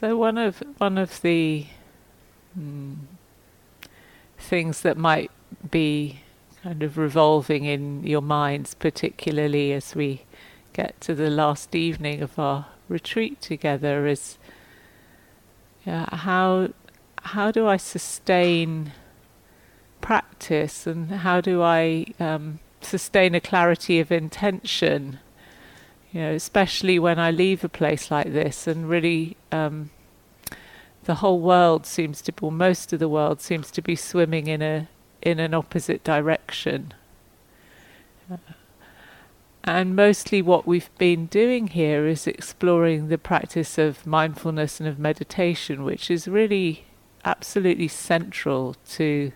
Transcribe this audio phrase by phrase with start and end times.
[0.00, 1.66] So one of one of the
[2.58, 2.96] mm,
[4.38, 5.30] things that might
[5.70, 6.22] be
[6.62, 10.22] kind of revolving in your minds, particularly as we
[10.72, 14.38] get to the last evening of our retreat together, is
[15.84, 16.70] how
[17.18, 18.92] how do I sustain
[20.00, 25.18] practice and how do I um, sustain a clarity of intention?
[26.10, 29.90] You know, especially when I leave a place like this and really um,
[31.04, 34.62] the whole world seems to, or most of the world seems to be swimming in
[34.62, 34.88] a
[35.22, 36.94] in an opposite direction.
[38.30, 38.36] Uh,
[39.62, 44.98] and mostly what we've been doing here is exploring the practice of mindfulness and of
[44.98, 46.86] meditation, which is really
[47.24, 49.32] absolutely central to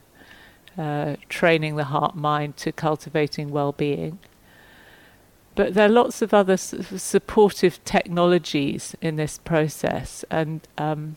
[0.79, 4.19] uh, training the heart mind to cultivating well being.
[5.55, 11.17] But there are lots of other supportive technologies in this process and um,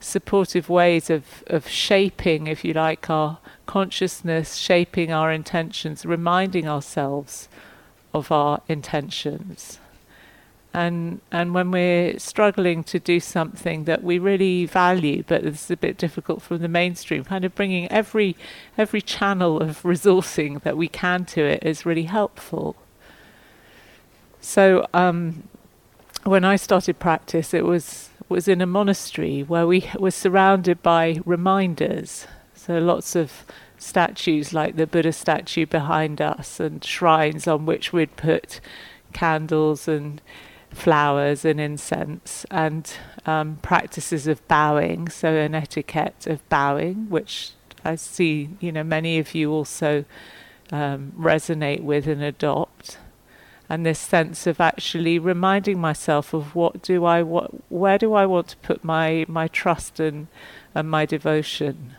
[0.00, 7.48] supportive ways of, of shaping, if you like, our consciousness, shaping our intentions, reminding ourselves
[8.14, 9.78] of our intentions.
[10.74, 15.76] And and when we're struggling to do something that we really value, but it's a
[15.76, 18.36] bit difficult from the mainstream, kind of bringing every
[18.76, 22.76] every channel of resourcing that we can to it is really helpful.
[24.40, 25.48] So um,
[26.24, 31.20] when I started practice, it was was in a monastery where we were surrounded by
[31.24, 32.26] reminders.
[32.54, 33.44] So lots of
[33.78, 38.60] statues like the Buddha statue behind us and shrines on which we'd put
[39.12, 40.20] candles and
[40.70, 42.92] flowers and incense and
[43.26, 47.52] um, practices of bowing, so an etiquette of bowing, which
[47.84, 50.04] I see, you know, many of you also
[50.70, 52.98] um, resonate with and adopt.
[53.70, 58.24] And this sense of actually reminding myself of what do I what where do I
[58.24, 60.28] want to put my my trust and
[60.74, 61.94] and my devotion.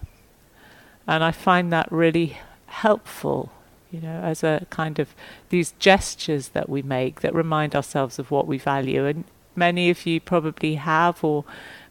[1.08, 3.52] And I find that really helpful,
[3.92, 5.14] you know, as a kind of
[5.50, 9.06] these gestures that we make that remind ourselves of what we value.
[9.06, 11.46] And many of you probably have or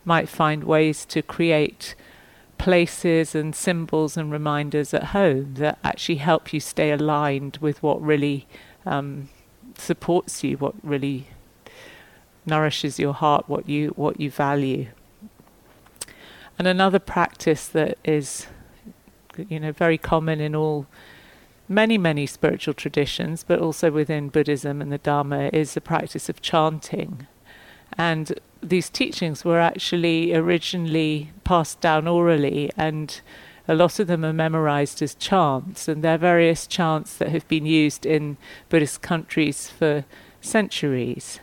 [0.04, 1.94] might find ways to create
[2.58, 8.02] places and symbols and reminders at home that actually help you stay aligned with what
[8.02, 8.46] really
[8.84, 9.28] um,
[9.80, 11.28] supports you, what really
[12.46, 14.88] nourishes your heart, what you what you value.
[16.58, 18.48] And another practice that is
[19.48, 20.86] you know, very common in all
[21.68, 26.40] many, many spiritual traditions, but also within Buddhism and the Dharma, is the practice of
[26.40, 27.26] chanting.
[27.96, 33.20] And these teachings were actually originally passed down orally, and
[33.68, 37.66] a lot of them are memorized as chants, and they're various chants that have been
[37.66, 38.38] used in
[38.70, 40.06] Buddhist countries for
[40.40, 41.38] centuries.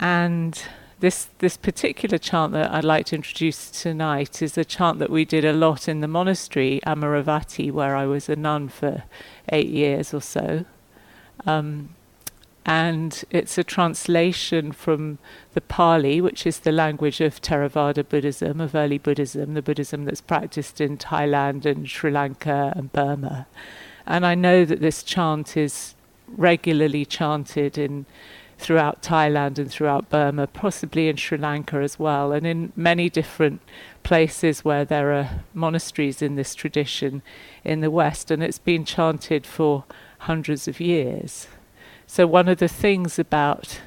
[0.00, 0.60] And
[1.00, 5.26] this this particular chant that I'd like to introduce tonight is a chant that we
[5.26, 9.04] did a lot in the monastery Amaravati, where I was a nun for
[9.50, 10.64] eight years or so.
[11.44, 11.90] Um,
[12.66, 15.18] and it's a translation from
[15.52, 20.22] the Pali, which is the language of Theravada Buddhism, of early Buddhism, the Buddhism that's
[20.22, 23.46] practiced in Thailand and Sri Lanka and Burma.
[24.06, 25.94] And I know that this chant is
[26.26, 28.06] regularly chanted in
[28.56, 33.60] throughout Thailand and throughout Burma, possibly in Sri Lanka as well, and in many different
[34.04, 37.20] places where there are monasteries in this tradition
[37.62, 39.84] in the West, and it's been chanted for
[40.20, 41.48] hundreds of years.
[42.06, 43.80] So, one of the things about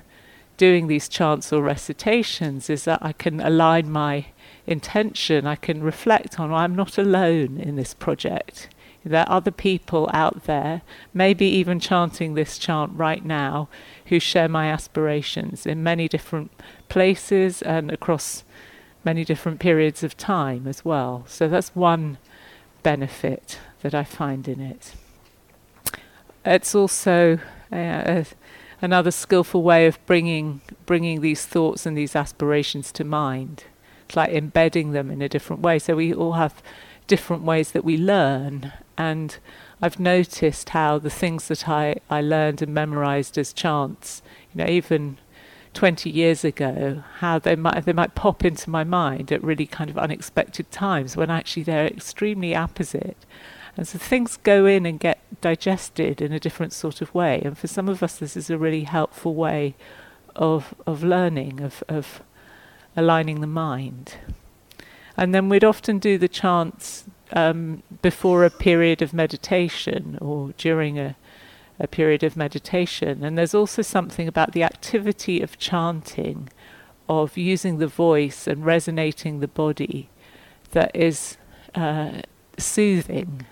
[0.58, 4.26] doing these chants or recitations is that I can align my
[4.66, 8.70] intention, I can reflect on I'm not alone in this project.
[9.06, 10.82] There are other people out there,
[11.14, 13.70] maybe even chanting this chant right now,
[14.08, 16.52] who share my aspirations in many different
[16.90, 18.44] places and across
[19.06, 21.24] many different periods of time as well.
[21.28, 22.18] So that's one
[22.84, 24.94] benefit that I find in it.
[26.44, 27.40] It's also
[27.72, 28.24] uh,
[28.82, 33.66] another skillful way of bringing bringing these thoughts and these aspirations to mind.
[34.06, 35.80] It's like embedding them in a different way.
[35.80, 36.62] So we all have
[37.08, 39.38] different ways that we learn, and
[39.82, 44.22] I've noticed how the things that I, I learned and memorized as chants,
[44.54, 45.18] you know, even
[45.74, 49.90] 20 years ago, how they might they might pop into my mind at really kind
[49.90, 53.18] of unexpected times when actually they're extremely apposite.
[53.78, 57.42] And so things go in and get digested in a different sort of way.
[57.46, 59.76] And for some of us, this is a really helpful way
[60.36, 62.22] of of learning, of of
[62.96, 64.16] aligning the mind.
[65.16, 71.00] And then we'd often do the chants um, before a period of meditation or during
[71.00, 71.16] a,
[71.80, 73.24] a period of meditation.
[73.24, 76.50] And there's also something about the activity of chanting
[77.10, 80.10] of using the voice and resonating the body
[80.72, 81.38] that is
[81.74, 82.22] uh,
[82.58, 83.46] soothing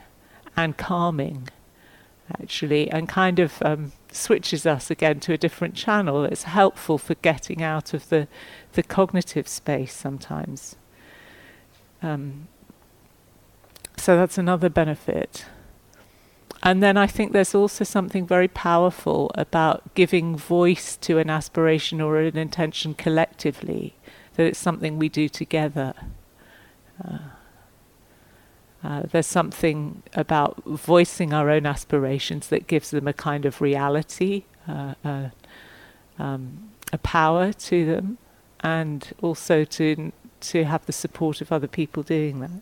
[0.56, 1.50] and calming,
[2.42, 6.26] actually, and kind of um, switches us again to a different channel.
[6.26, 8.28] It's helpful for getting out of the,
[8.74, 10.76] the cognitive space sometimes.
[12.02, 12.48] Um,
[13.98, 15.46] so that's another benefit.
[16.64, 22.02] And then I think there's also something very powerful about giving voice to an aspiration
[22.02, 23.94] or an intention collectively,
[24.36, 25.94] that it's something we do together.
[27.04, 27.20] Uh,
[28.86, 34.44] uh, there's something about voicing our own aspirations that gives them a kind of reality,
[34.68, 35.30] uh, uh
[36.20, 38.20] um, a power to them,
[38.60, 42.62] and also to to have the support of other people doing that.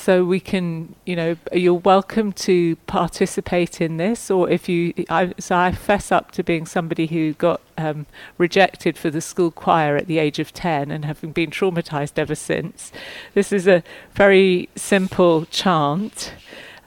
[0.00, 5.34] So we can, you know, you're welcome to participate in this, or if you, I,
[5.38, 8.06] so I fess up to being somebody who got um,
[8.38, 12.34] rejected for the school choir at the age of 10 and having been traumatized ever
[12.34, 12.92] since.
[13.34, 13.82] This is a
[14.14, 16.32] very simple chant.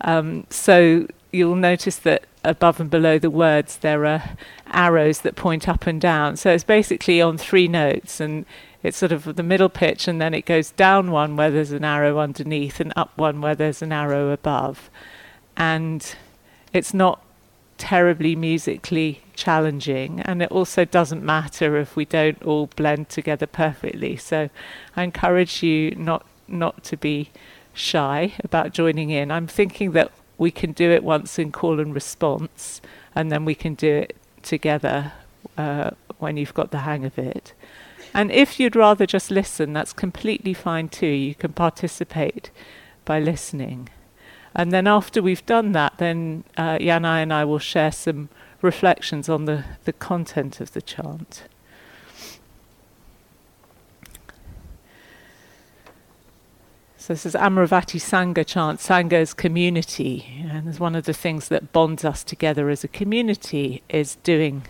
[0.02, 4.24] Um, so you'll notice that above and below the words there are
[4.72, 6.36] arrows that point up and down.
[6.36, 8.46] So it's basically on three notes and
[8.84, 11.86] it's sort of the middle pitch and then it goes down one where there's an
[11.86, 14.90] arrow underneath and up one where there's an arrow above.
[15.56, 16.16] And
[16.74, 17.24] it's not
[17.78, 24.18] terribly musically challenging and it also doesn't matter if we don't all blend together perfectly.
[24.18, 24.50] So
[24.96, 27.32] I encourage you not not to be
[27.74, 29.32] shy about joining in.
[29.32, 32.82] I'm thinking that we can do it once in call and response
[33.16, 35.14] and then we can do it together
[35.58, 37.54] uh, when you've got the hang of it.
[38.14, 41.08] And if you'd rather just listen, that's completely fine too.
[41.08, 42.52] You can participate
[43.06, 43.90] by listening.
[44.56, 48.30] And then after we've done that, then uh, Yanai and I will share some
[48.62, 51.44] reflections on the, the content of the chant.
[56.98, 58.80] So this is Amaravati Sangha chant.
[58.80, 62.88] Sangha is community, and it's one of the things that bonds us together as a
[62.88, 64.64] community is doing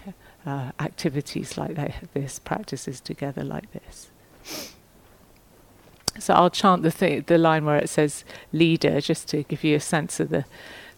[0.46, 1.76] uh, activities like
[2.14, 4.10] this, practices together like this.
[6.20, 9.76] So I'll chant the th- the line where it says leader, just to give you
[9.76, 10.46] a sense of the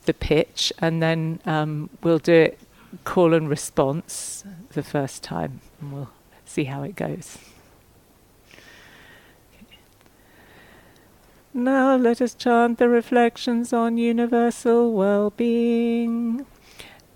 [0.06, 2.60] the pitch, and then um, we'll do it
[3.04, 4.44] call and response
[4.74, 6.10] the first time, and we'll
[6.46, 7.38] see how it goes.
[11.54, 16.46] Now let us chant the reflections on universal well-being.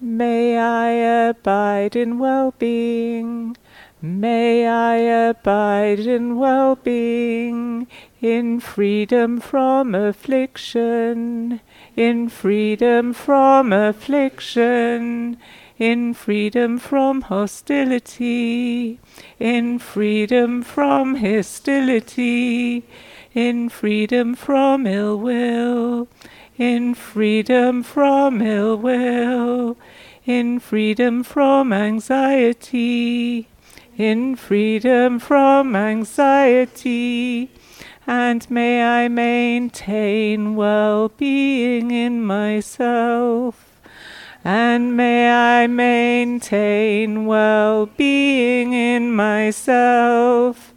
[0.01, 0.91] May I
[1.27, 3.57] abide in well being.
[4.01, 7.85] May I abide in well being,
[8.21, 11.59] in freedom from affliction,
[11.97, 15.37] in freedom from affliction,
[15.77, 19.01] in freedom from hostility,
[19.37, 22.85] in freedom from hostility,
[23.33, 26.07] in freedom from ill will
[26.59, 29.77] in freedom from ill will,
[30.25, 33.47] in freedom from anxiety,
[33.97, 37.49] in freedom from anxiety,
[38.05, 43.79] and may I maintain well being in myself,
[44.43, 50.73] and may I maintain well being in myself.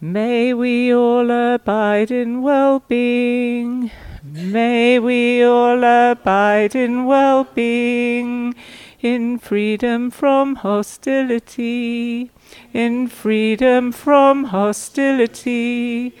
[0.00, 3.92] May we all abide in well being.
[4.34, 8.54] May we all abide in well being,
[9.02, 12.30] in freedom from hostility,
[12.72, 16.14] in freedom from hostility,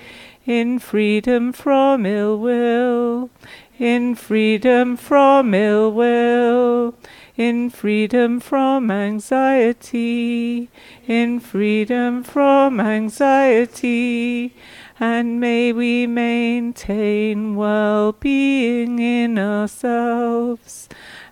[0.44, 3.30] in freedom from ill will,
[3.78, 6.94] in freedom from ill will,
[7.38, 10.68] in freedom from anxiety,
[11.06, 14.54] in freedom from anxiety
[15.00, 20.88] and may we maintain well being in ourselves,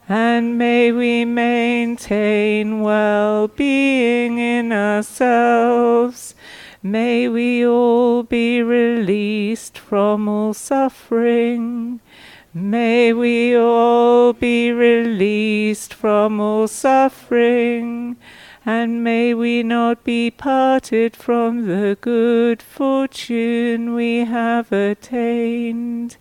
[0.09, 6.35] and may we maintain well being in ourselves.
[6.83, 12.01] May we all be released from all suffering.
[12.55, 18.17] May we all be released from all suffering
[18.67, 26.17] and may we not be parted from the good fortune we have attained.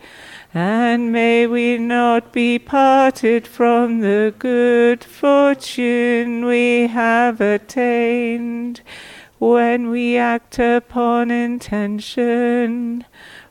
[0.53, 8.81] And may we not be parted from the good fortune we have attained
[9.38, 13.05] when we act upon intention.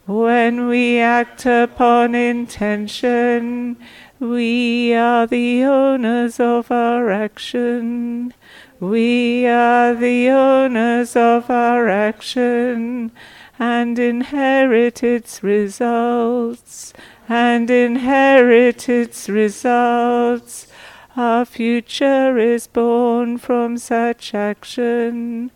[0.07, 3.77] When we act upon intention,
[4.21, 8.35] We are the owners of our action.
[8.81, 13.11] We are the owners of our action
[13.59, 16.93] and inherit its results,
[17.29, 20.69] and inherit its results.
[21.17, 25.51] Our future is born from such action.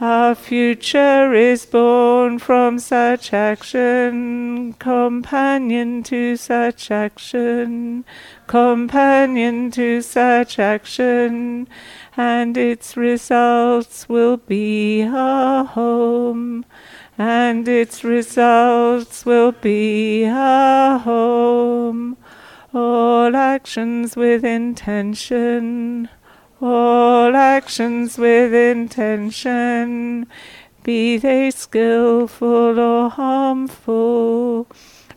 [0.00, 8.04] Our future is born from such action, companion to such action,
[8.48, 11.68] companion to such action,
[12.16, 16.64] and its results will be a home,
[17.18, 22.16] and its results will be a home.
[22.72, 26.08] All actions with intention,
[26.60, 30.26] all actions with intention,
[30.82, 34.68] be they skillful or harmful,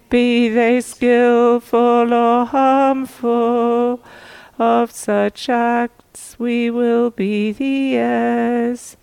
[0.09, 4.01] be they skillful or harmful,
[4.59, 5.49] of such
[6.37, 8.97] we will be the heirs.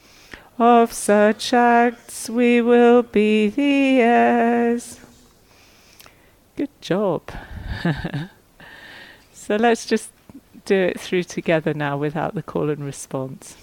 [0.59, 5.01] Of such acts we will be the heirs.
[6.57, 7.31] Good job.
[9.33, 10.11] so let's just
[10.65, 13.57] do it through together now without the call and response.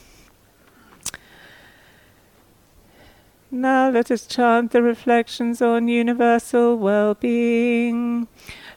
[3.50, 8.28] Now let us chant the reflections on universal well-being.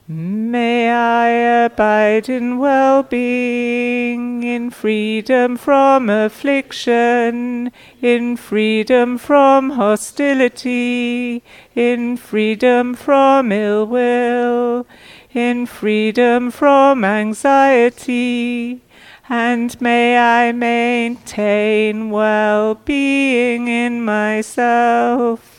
[0.07, 1.29] May I
[1.65, 7.71] abide in well being, in freedom from affliction,
[8.03, 11.41] in freedom from hostility,
[11.73, 14.85] in freedom from ill will,
[15.33, 18.81] in freedom from anxiety,
[19.27, 25.54] and may I maintain well being in myself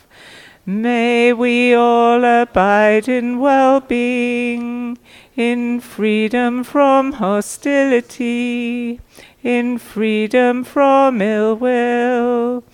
[0.68, 4.98] May we all abide in well being,
[5.36, 9.00] in freedom from hostility,
[9.44, 12.64] in freedom from ill will,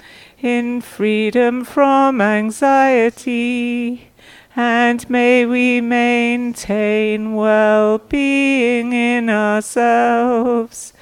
[0.40, 4.08] in freedom from anxiety,
[4.56, 10.94] and may we maintain well being in ourselves.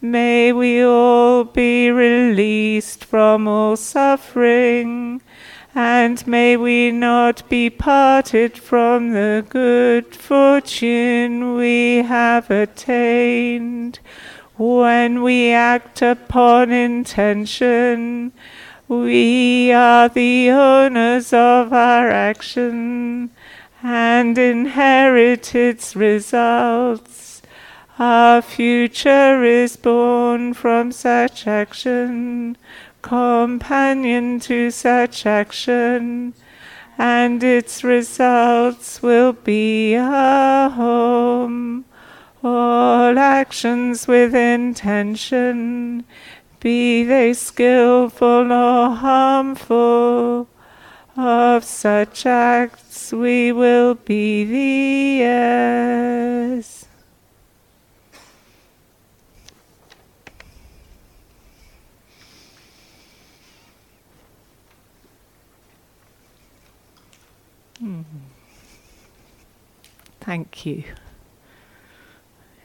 [0.00, 5.22] May we all be released from all suffering
[5.78, 13.98] and may we not be parted from the good fortune we have attained.
[14.56, 18.32] When we act upon intention,
[18.88, 23.28] we are the owners of our action
[23.82, 27.42] and inherit its results.
[27.98, 32.56] Our future is born from such action
[33.06, 36.34] companion to such action,
[36.98, 41.84] and its results will be a home.
[42.42, 46.04] All actions with intention,
[46.58, 50.48] be they skilful or harmful,
[51.16, 56.75] of such acts we will be the heirs.
[70.26, 70.82] Thank you.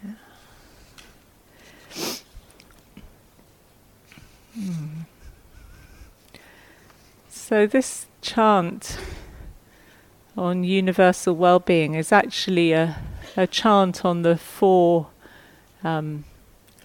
[0.04, 0.14] Yeah.
[4.58, 5.06] Mm.
[7.30, 8.98] So, this chant
[10.36, 13.00] on universal well being is actually a,
[13.38, 15.10] a chant on the four,
[15.84, 16.24] um,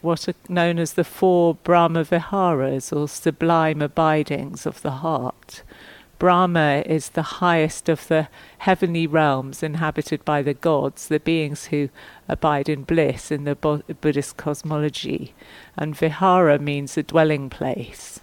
[0.03, 5.63] what are known as the four Brahma Viharas or sublime abidings of the heart.
[6.19, 11.91] Brahma is the highest of the heavenly realms inhabited by the gods, the beings who
[12.27, 15.35] abide in bliss in the Bo- Buddhist cosmology.
[15.77, 18.21] And Vihara means a dwelling place.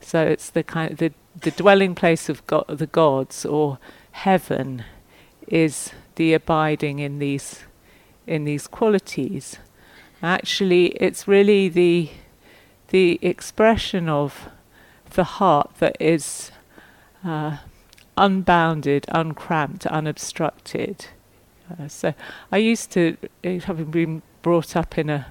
[0.00, 3.78] So it's the kind the, the dwelling place of go- the gods or
[4.12, 4.84] heaven
[5.48, 7.64] is the abiding in these
[8.26, 9.58] in these qualities.
[10.22, 12.10] Actually it's really the
[12.88, 14.48] the expression of
[15.10, 16.50] the heart that is
[17.24, 17.58] uh,
[18.16, 21.06] unbounded, uncramped, unobstructed.
[21.70, 22.14] Uh, so
[22.50, 25.26] I used to, uh, having been brought up in a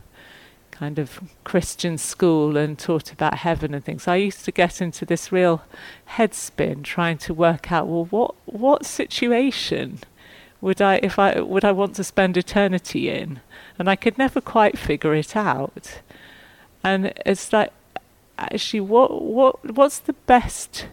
[0.72, 5.06] kind of Christian school and taught about heaven and things, I used to get into
[5.06, 5.64] this real
[6.12, 10.00] headspin trying to work out, well, what what situation
[10.62, 13.42] would I if I would I want to spend eternity in?
[13.78, 16.02] And I could never quite figure it out.
[16.84, 17.72] And it's like
[18.38, 20.88] actually what what what's the best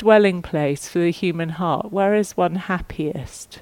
[0.00, 1.92] dwelling place for the human heart?
[1.92, 3.60] Where is one happiest?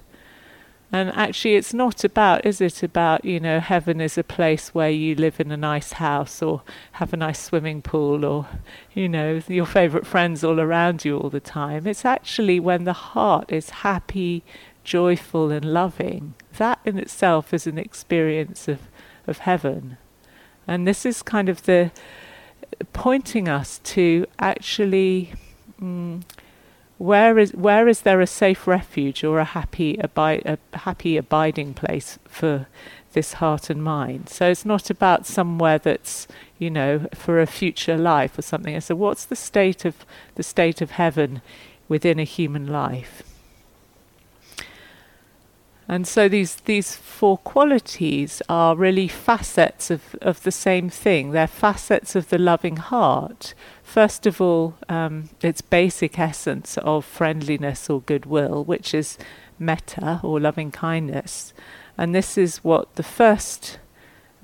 [0.93, 4.89] And actually, it's not about, is it about, you know, heaven is a place where
[4.89, 8.47] you live in a nice house or have a nice swimming pool or,
[8.95, 11.87] you know, your favourite friends all around you all the time.
[11.87, 14.45] It's actually when the heart is happy,
[14.85, 16.35] joyful, and loving.
[16.57, 18.79] That in itself is an experience of,
[19.27, 19.99] of heaven.
[20.67, 21.91] And this is kind of the
[22.93, 25.33] pointing us to actually.
[25.81, 26.23] Mm,
[26.99, 31.75] where is where is there a safe refuge or a happy abi- a happy abiding
[31.75, 32.67] place for
[33.13, 34.29] this heart and mind?
[34.29, 36.27] So it's not about somewhere that's
[36.59, 38.81] you know for a future life or something.
[38.81, 40.05] So what's the state of
[40.35, 41.41] the state of heaven
[41.89, 43.23] within a human life?
[45.91, 51.31] And so these these four qualities are really facets of, of the same thing.
[51.31, 53.55] They're facets of the loving heart.
[53.89, 59.17] First of all, um, its basic essence of friendliness or goodwill, which is
[59.59, 61.55] metta or loving kindness.
[61.97, 63.79] And this is what the first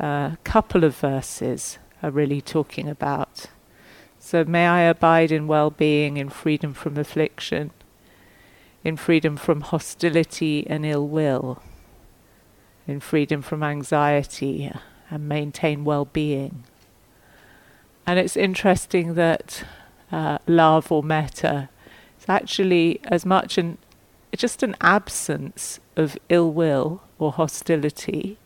[0.00, 3.46] uh, couple of verses are really talking about.
[4.18, 7.70] So may I abide in well being, in freedom from affliction
[8.84, 11.62] in freedom from hostility and ill will,
[12.86, 14.70] in freedom from anxiety
[15.10, 16.64] and maintain well being.
[18.06, 19.64] And it's interesting that
[20.12, 21.68] uh, love or metta
[22.18, 23.78] is actually as much an
[24.36, 28.36] just an absence of ill will or hostility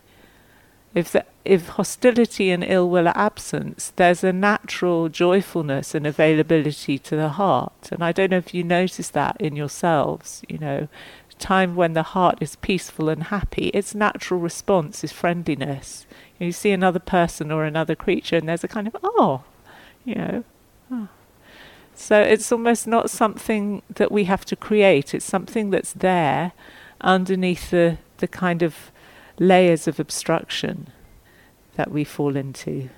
[0.93, 6.97] if the, if hostility and ill will are absent, there's a natural joyfulness and availability
[6.99, 7.89] to the heart.
[7.91, 10.87] And I don't know if you notice that in yourselves, you know,
[11.37, 16.05] time when the heart is peaceful and happy, its natural response is friendliness.
[16.37, 19.43] You see another person or another creature, and there's a kind of, oh,
[20.09, 20.43] you know.
[20.91, 21.07] Oh.
[21.93, 26.53] So it's almost not something that we have to create, it's something that's there
[27.01, 28.91] underneath the, the kind of
[29.37, 30.87] layers of obstruction
[31.75, 32.89] that we fall into.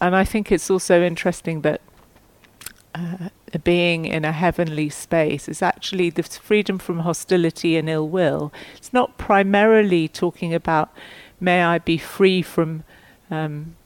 [0.00, 1.80] And I think it's also interesting that
[2.94, 3.28] uh,
[3.64, 8.52] being in a heavenly space is actually the freedom from hostility and ill will.
[8.76, 10.90] It's not primarily talking about,
[11.40, 12.84] may I be free from
[13.30, 13.76] um,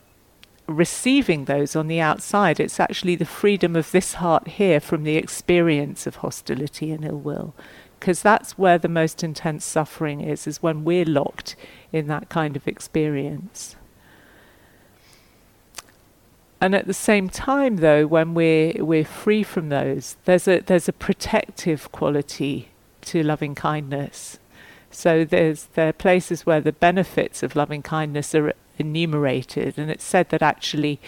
[0.66, 2.58] receiving those on the outside.
[2.58, 7.18] It's actually the freedom of this heart here from the experience of hostility and ill
[7.18, 7.54] will.
[7.98, 11.56] Because that's where the most intense suffering is is when we're locked
[11.92, 13.76] in that kind of experience.
[16.60, 20.88] And at the same time though when we're we're free from those there's a there's
[20.88, 22.70] a protective quality
[23.02, 24.38] to loving kindness.
[24.90, 30.04] So there's there are places where the benefits of loving kindness are enumerated and it's
[30.04, 31.00] said that actually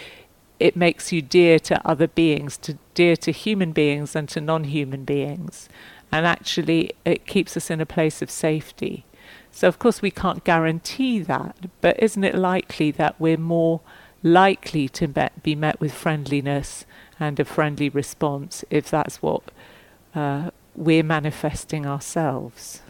[0.59, 5.05] it makes you dear to other beings to dear to human beings and to non-human
[5.05, 5.69] beings
[6.11, 9.05] and actually it keeps us in a place of safety.
[9.51, 13.81] So, of course, we can't guarantee that, but isn't it likely that we're more
[14.21, 15.07] likely to
[15.43, 16.85] be met with friendliness
[17.19, 19.43] and a friendly response if that's what
[20.15, 22.81] uh, we're manifesting ourselves?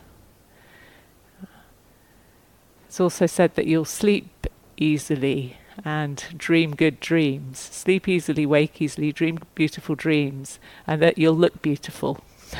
[2.87, 4.47] It's also said that you'll sleep
[4.81, 7.59] easily and dream good dreams.
[7.59, 12.23] Sleep easily, wake easily, dream beautiful dreams, and that you'll look beautiful.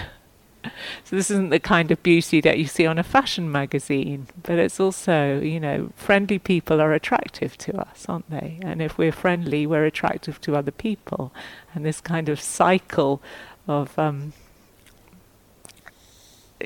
[1.05, 4.59] So this isn't the kind of beauty that you see on a fashion magazine, but
[4.59, 8.59] it's also, you know, friendly people are attractive to us, aren't they?
[8.61, 11.33] And if we're friendly, we're attractive to other people.
[11.73, 13.21] And this kind of cycle
[13.69, 14.33] of, um,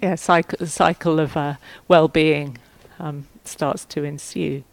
[0.02, 1.56] yeah, cycle, cycle of uh,
[1.88, 2.58] well-being
[3.00, 4.64] um, starts to ensue.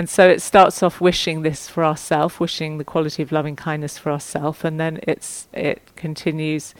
[0.00, 3.98] And so it starts off wishing this for ourselves, wishing the quality of loving kindness
[3.98, 6.74] for ourselves, and then it's it continues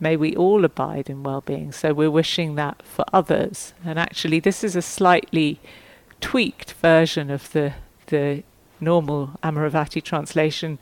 [0.00, 1.70] May we all abide in well being.
[1.72, 3.74] So we're wishing that for others.
[3.84, 5.60] And actually, this is a slightly
[6.22, 7.74] tweaked version of the,
[8.06, 8.42] the
[8.80, 10.78] normal Amaravati translation,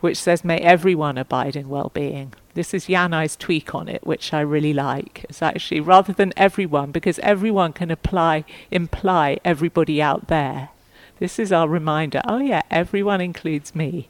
[0.00, 2.32] which says, May everyone abide in well being.
[2.54, 5.26] This is Yanai's tweak on it, which I really like.
[5.28, 10.70] It's actually rather than everyone, because everyone can apply, imply everybody out there.
[11.18, 14.08] This is our reminder oh, yeah, everyone includes me.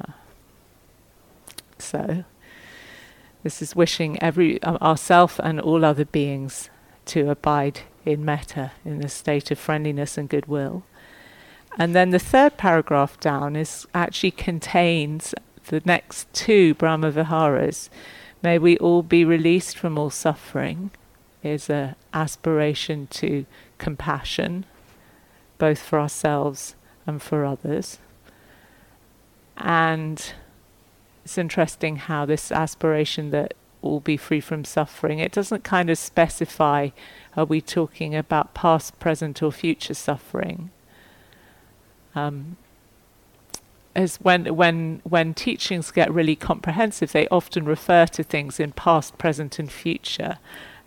[0.00, 0.12] Uh,
[1.78, 2.24] so
[3.42, 6.70] this is wishing every uh, ourself and all other beings
[7.06, 10.84] to abide in metta, in the state of friendliness and goodwill.
[11.78, 15.34] And then the third paragraph down is actually contains
[15.66, 17.88] the next two Brahma Viharas.
[18.42, 20.90] May we all be released from all suffering
[21.42, 23.46] is an aspiration to
[23.78, 24.64] compassion,
[25.62, 26.74] both for ourselves
[27.06, 28.00] and for others.
[29.56, 30.32] And
[31.24, 35.20] it's interesting how this aspiration that all be free from suffering.
[35.20, 36.88] It doesn't kind of specify
[37.36, 40.72] are we talking about past, present, or future suffering.
[42.16, 42.56] Um,
[43.94, 49.16] as when when when teachings get really comprehensive, they often refer to things in past,
[49.16, 50.38] present, and future,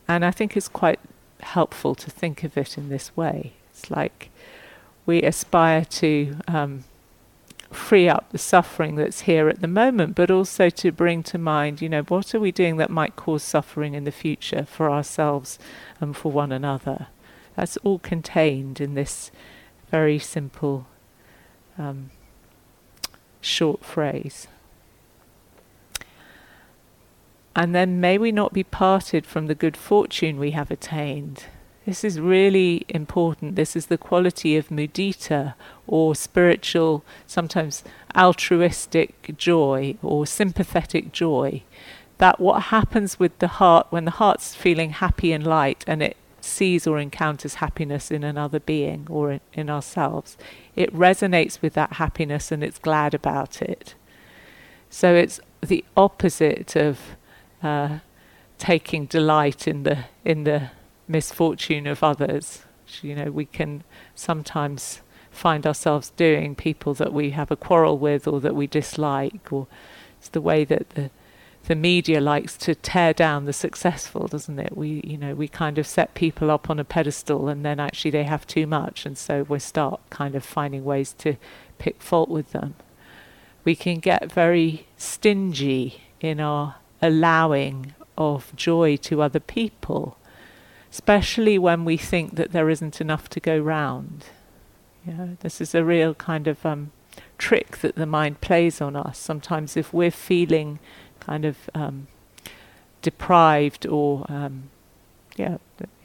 [0.06, 1.00] and I think it's quite
[1.40, 3.54] helpful to think of it in this way.
[3.72, 4.32] It's like
[5.06, 6.84] we aspire to um,
[7.72, 11.82] free up the suffering that's here at the moment, but also to bring to mind,
[11.82, 15.60] you know, what are we doing that might cause suffering in the future for ourselves
[16.00, 17.08] and for one another?
[17.56, 19.32] That's all contained in this
[19.92, 20.88] very simple,
[21.78, 22.10] um,
[23.42, 24.48] short phrase.
[27.56, 31.46] And then may we not be parted from the good fortune we have attained
[31.86, 33.56] this is really important.
[33.56, 35.54] This is the quality of mudita
[35.86, 37.84] or spiritual, sometimes
[38.16, 41.62] altruistic joy or sympathetic joy.
[42.18, 46.18] That what happens with the heart when the heart's feeling happy and light and it
[46.42, 50.38] sees or encounters happiness in another being or in, in ourselves,
[50.76, 53.94] it resonates with that happiness and it's glad about it.
[54.90, 57.00] So it's the opposite of
[57.62, 58.00] uh,
[58.58, 60.72] taking delight in the in the
[61.08, 62.64] misfortune of others.
[63.02, 68.28] You know, we can sometimes find ourselves doing people that we have a quarrel with
[68.28, 69.68] or that we dislike, or
[70.18, 71.10] it's the way that the
[71.68, 74.78] the media likes to tear down the successful, doesn't it?
[74.78, 78.12] We, you know, we kind of set people up on a pedestal, and then actually
[78.12, 81.38] they have too much, and so we start kind of finding ways to
[81.80, 82.76] pick fault with them.
[83.64, 90.18] We can get very stingy in our allowing of joy to other people
[90.96, 94.28] especially when we think that there isn't enough to go round.
[95.06, 96.94] You know, this is a real kind of um,
[97.38, 99.18] trick that the mind plays on us.
[99.18, 100.80] Sometimes, if we're feeling
[101.20, 102.08] kind of um,
[103.02, 104.70] deprived or, um,
[105.36, 105.58] yeah,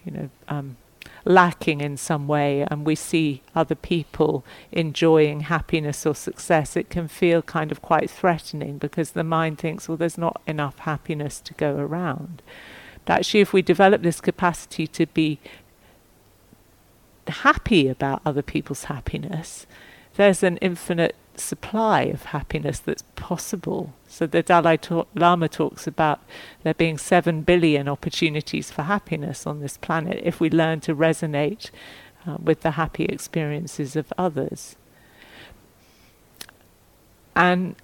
[0.05, 0.77] you know, um,
[1.25, 7.07] lacking in some way, and we see other people enjoying happiness or success, it can
[7.07, 11.55] feel kind of quite threatening because the mind thinks, well, there's not enough happiness to
[11.55, 12.43] go around
[13.11, 15.39] actually, if we develop this capacity to be
[17.29, 19.67] happy about other people's happiness,
[20.17, 23.95] there's an infinite supply of happiness that's possible.
[24.07, 24.79] So the Dalai
[25.15, 26.21] Lama talks about
[26.63, 31.71] there being seven billion opportunities for happiness on this planet if we learn to resonate
[32.27, 34.77] uh, with the happy experiences of others.
[37.35, 37.77] And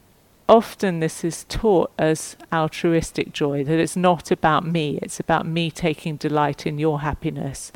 [0.49, 5.71] often this is taught as altruistic joy, that it's not about me, it's about me
[5.71, 7.73] taking delight in your happiness.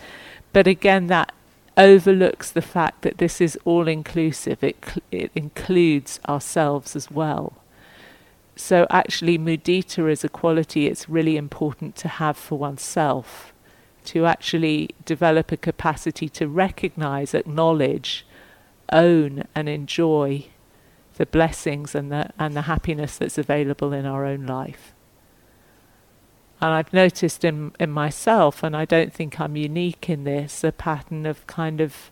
[0.53, 1.33] But again, that
[1.77, 7.55] overlooks the fact that this is all inclusive, it, cl- it includes ourselves as well.
[8.57, 13.55] So, actually, mudita is a quality it's really important to have for oneself,
[14.07, 18.27] to actually develop a capacity to recognize, acknowledge,
[18.93, 20.47] own, and enjoy
[21.21, 24.95] the blessings and the and the happiness that's available in our own life.
[26.63, 30.73] And I've noticed in in myself, and I don't think I'm unique in this, a
[30.73, 32.11] pattern of kind of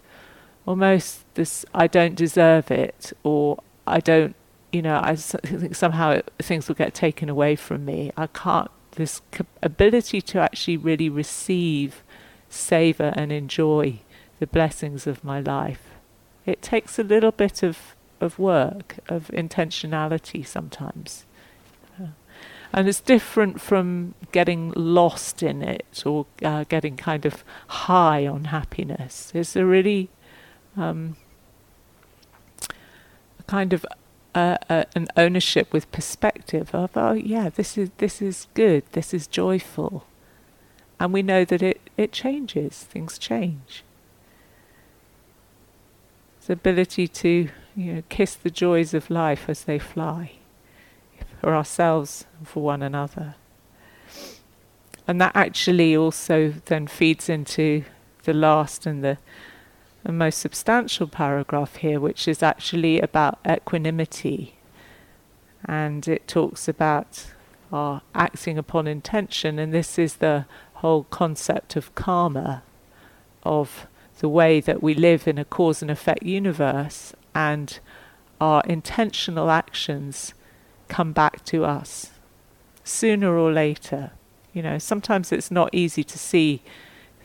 [0.67, 4.37] almost this I don't deserve it, or I don't,
[4.73, 8.13] you know, I think somehow things will get taken away from me.
[8.15, 8.71] I can't.
[8.91, 9.23] This
[9.63, 12.03] ability to actually really receive,
[12.51, 14.01] savor, and enjoy
[14.39, 15.85] the blessings of my life.
[16.45, 21.25] It takes a little bit of of work, of intentionality sometimes.
[22.71, 28.45] And it's different from getting lost in it or uh, getting kind of high on
[28.45, 29.33] happiness.
[29.35, 30.11] It's a really
[30.77, 31.17] um,
[33.39, 33.87] a kind of
[34.35, 39.15] uh, uh, an ownership with perspective of oh yeah this is this is good this
[39.15, 40.07] is joyful
[41.01, 43.83] and we know that it it changes things change
[46.47, 50.33] the ability to you know, kiss the joys of life as they fly
[51.41, 53.37] for ourselves and for one another.
[55.07, 57.85] And that actually also then feeds into
[58.25, 59.19] the last and the,
[60.03, 64.57] the most substantial paragraph here, which is actually about equanimity.
[65.65, 67.27] And it talks about
[67.73, 72.65] our acting upon intention, and this is the whole concept of karma,
[73.45, 73.87] of
[74.19, 77.79] the way that we live in a cause and effect universe and
[78.41, 80.35] our intentional actions
[80.89, 82.11] come back to us
[82.85, 84.13] sooner or later.
[84.53, 86.63] You know, sometimes it's not easy to see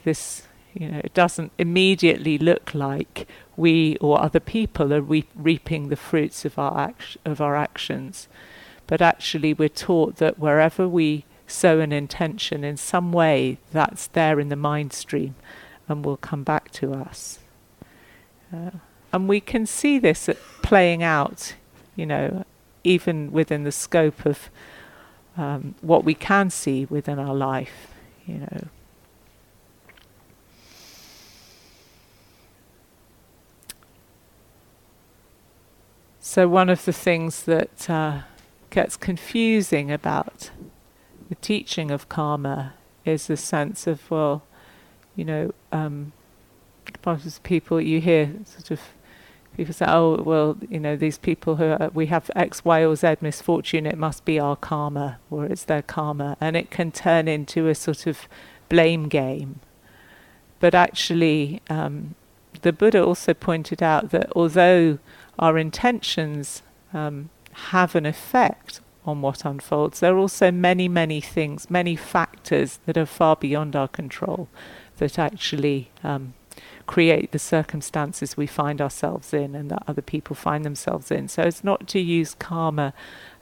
[0.03, 5.89] this, you know, it doesn't immediately look like we or other people are re- reaping
[5.89, 8.27] the fruits of our, act- of our actions.
[8.87, 14.39] But actually, we're taught that wherever we sow an intention in some way that's there
[14.39, 15.35] in the mind stream
[15.87, 17.39] and will come back to us.
[18.53, 18.71] Uh,
[19.13, 20.27] and we can see this
[20.63, 21.53] playing out,
[21.95, 22.43] you know,
[22.83, 24.49] even within the scope of
[25.37, 27.93] um, what we can see within our life,
[28.25, 28.67] you know.
[36.19, 38.21] So, one of the things that uh,
[38.71, 40.49] gets confusing about
[41.29, 42.73] the teaching of karma
[43.05, 44.41] is the sense of, well,
[45.15, 46.13] you know, um,
[47.43, 48.79] people you hear sort of
[49.55, 52.95] people say, oh, well, you know, these people who are, we have X, Y, or
[52.95, 56.37] Z misfortune, it must be our karma, or it's their karma.
[56.41, 58.27] And it can turn into a sort of
[58.69, 59.59] blame game.
[60.59, 62.15] But actually, um,
[62.61, 64.99] the Buddha also pointed out that although
[65.37, 66.61] our intentions
[66.93, 72.79] um, have an effect on what unfolds, there are also many, many things, many factors
[72.85, 74.47] that are far beyond our control
[74.97, 76.33] that actually um,
[76.85, 81.27] create the circumstances we find ourselves in and that other people find themselves in.
[81.27, 82.93] So it's not to use karma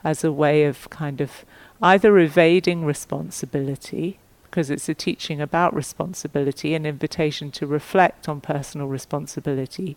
[0.04, 1.44] as a way of kind of
[1.80, 8.86] either evading responsibility, because it's a teaching about responsibility, an invitation to reflect on personal
[8.86, 9.96] responsibility,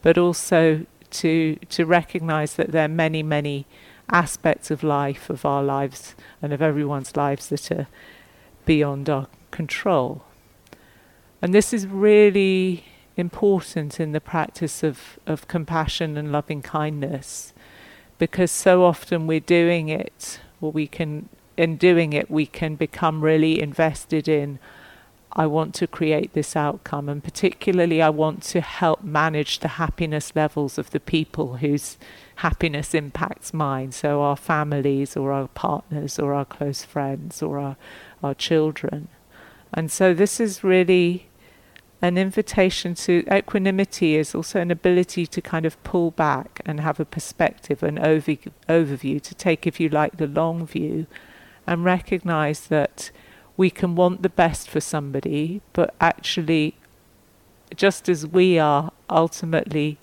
[0.00, 3.66] but also to to recognize that there are many, many
[4.10, 7.88] aspects of life, of our lives, and of everyone's lives that are
[8.64, 10.24] beyond our control.
[11.42, 12.84] And this is really
[13.16, 17.52] important in the practice of, of compassion and loving kindness
[18.18, 23.22] because so often we're doing it, or we can, in doing it, we can become
[23.22, 24.58] really invested in,
[25.32, 30.34] I want to create this outcome, and particularly I want to help manage the happiness
[30.34, 31.98] levels of the people whose
[32.36, 37.76] happiness impacts mine, so our families, or our partners, or our close friends, or our,
[38.22, 39.08] our children.
[39.76, 41.28] And so this is really
[42.02, 46.98] an invitation to equanimity is also an ability to kind of pull back and have
[46.98, 48.36] a perspective, an over,
[48.68, 51.06] overview, to take, if you like, the long view
[51.66, 53.10] and recognize that
[53.56, 56.76] we can want the best for somebody, but actually,
[57.74, 59.98] just as we are ultimately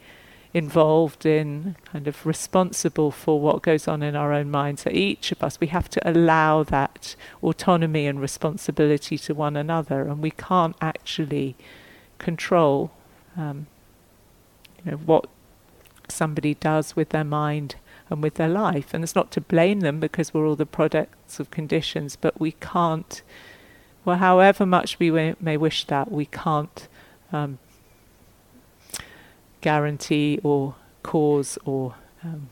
[0.54, 4.84] involved in, kind of responsible for what goes on in our own minds.
[4.84, 10.04] So each of us, we have to allow that autonomy and responsibility to one another,
[10.04, 11.56] and we can't actually
[12.20, 12.92] control
[13.36, 13.66] um,
[14.84, 15.26] you know, what
[16.08, 17.76] somebody does with their mind
[18.10, 18.94] and with their life.
[18.94, 22.52] And it's not to blame them because we're all the products of conditions, but we
[22.52, 23.24] can't,
[24.06, 26.88] well, however much we may wish that, we can't
[27.32, 27.58] um,
[29.63, 32.49] guarantee or cause or um,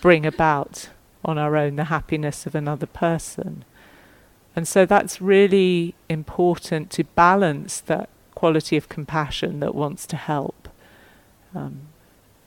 [0.00, 0.88] bring about
[1.24, 3.64] on our own the happiness of another person.
[4.56, 10.68] And so that's really important to balance that quality of compassion that wants to help.
[11.54, 11.88] Um,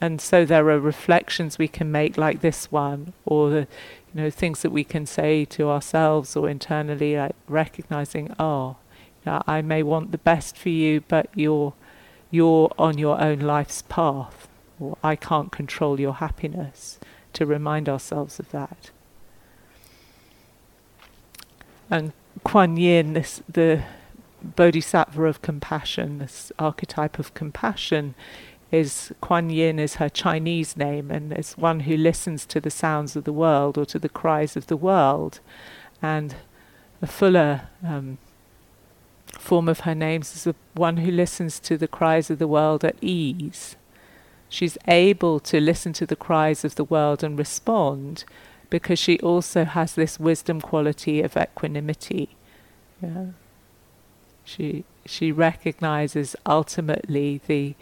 [0.01, 3.67] and so there are reflections we can make like this one, or the,
[4.13, 8.77] you know, things that we can say to ourselves or internally, like recognizing, oh,
[9.25, 11.73] you know, I may want the best for you, but you're
[12.31, 14.47] you're on your own life's path,
[14.79, 16.99] or I can't control your happiness,
[17.33, 18.91] to remind ourselves of that.
[21.89, 22.13] And
[22.43, 23.83] Kuan Yin, this, the
[24.43, 28.15] bodhisattva of compassion, this archetype of compassion,
[28.71, 33.15] is Kuan Yin is her Chinese name, and is one who listens to the sounds
[33.15, 35.39] of the world or to the cries of the world.
[36.01, 36.35] And
[37.01, 38.19] a fuller um,
[39.39, 42.83] form of her names is the one who listens to the cries of the world
[42.83, 43.75] at ease.
[44.49, 48.23] She's able to listen to the cries of the world and respond
[48.69, 52.29] because she also has this wisdom quality of equanimity.
[53.01, 53.27] Yeah.
[54.43, 57.75] She she recognizes ultimately the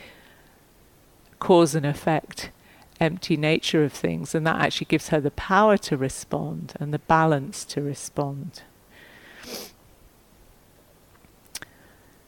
[1.39, 2.51] cause and effect
[2.99, 6.99] empty nature of things and that actually gives her the power to respond and the
[6.99, 8.63] balance to respond.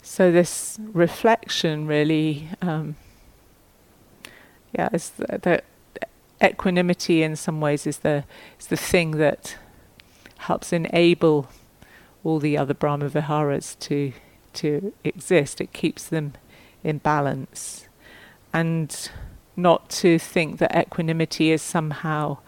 [0.09, 2.95] So this reflection really, um,
[4.75, 5.61] yeah, is the, the,
[6.43, 8.23] equanimity in some ways is the
[8.59, 9.55] is the thing that
[10.37, 11.49] helps enable
[12.23, 14.13] all the other Brahma Viharas to
[14.53, 15.61] to exist.
[15.61, 16.33] It keeps them
[16.83, 17.87] in balance,
[18.51, 19.11] and
[19.55, 22.39] not to think that equanimity is somehow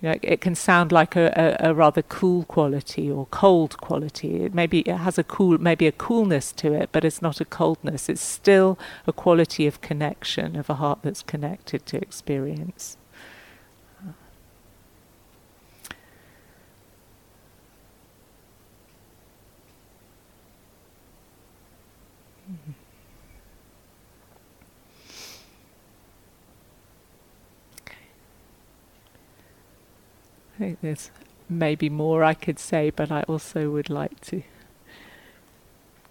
[0.00, 4.44] you know, it can sound like a, a, a, rather cool quality or cold quality.
[4.44, 7.44] It maybe it has a cool, maybe a coolness to it, but it's not a
[7.44, 8.08] coldness.
[8.08, 12.97] It's still a quality of connection, of a heart that's connected to experience.
[30.58, 31.10] I think there's
[31.48, 34.42] maybe more I could say, but I also would like to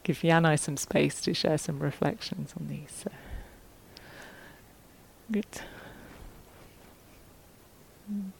[0.04, 3.04] give Yanai some space to share some reflections on these.
[3.04, 3.12] So.
[5.30, 5.46] Good.
[8.10, 8.32] Mm.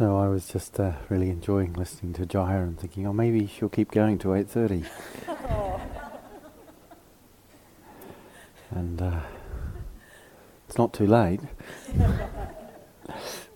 [0.00, 3.68] So I was just uh, really enjoying listening to Jaya and thinking, oh, maybe she'll
[3.68, 4.86] keep going to 8.30.
[8.70, 9.20] and uh,
[10.66, 11.40] it's not too late.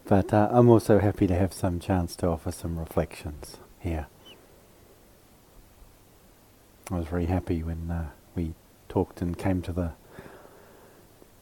[0.05, 4.09] but uh, I'm also happy to have some chance to offer some reflections here.
[6.91, 8.53] I was very happy when uh, we
[8.91, 9.93] talked and came to the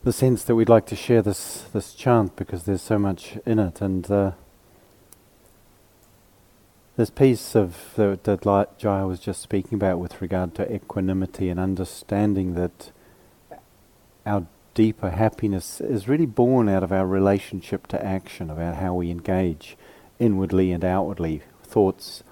[0.04, 3.60] the sense that we'd like to share this this chant because there's so much in
[3.60, 4.32] it and uh,
[6.96, 11.58] this piece of the, that Jaya was just speaking about with regard to equanimity and
[11.58, 12.92] understanding that
[14.26, 19.10] our deeper happiness is really born out of our relationship to action, about how we
[19.10, 19.76] engage
[20.18, 21.42] inwardly and outwardly.
[21.62, 22.22] Thoughts,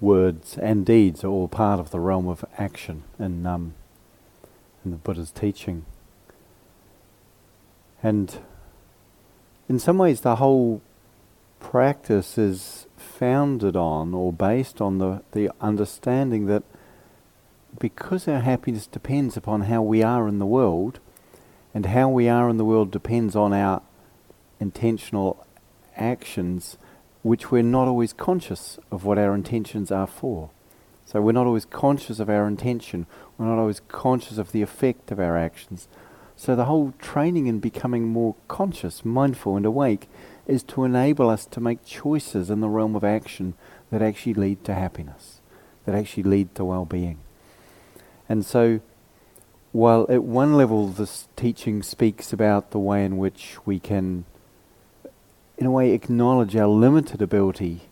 [0.00, 3.74] words, and deeds are all part of the realm of action in, um,
[4.84, 5.84] in the Buddha's teaching.
[8.02, 8.38] And
[9.68, 10.80] in some ways, the whole
[11.60, 12.86] practice is
[13.22, 16.64] founded on or based on the, the understanding that
[17.78, 20.98] because our happiness depends upon how we are in the world,
[21.72, 23.80] and how we are in the world depends on our
[24.58, 25.46] intentional
[25.96, 26.76] actions,
[27.22, 30.50] which we're not always conscious of what our intentions are for.
[31.06, 33.06] So we're not always conscious of our intention,
[33.38, 35.86] we're not always conscious of the effect of our actions.
[36.34, 40.08] So the whole training in becoming more conscious, mindful, and awake
[40.46, 43.54] is to enable us to make choices in the realm of action
[43.90, 45.40] that actually lead to happiness,
[45.84, 47.18] that actually lead to well being.
[48.28, 48.80] And so,
[49.72, 54.24] while at one level this teaching speaks about the way in which we can,
[55.56, 57.82] in a way, acknowledge our limited ability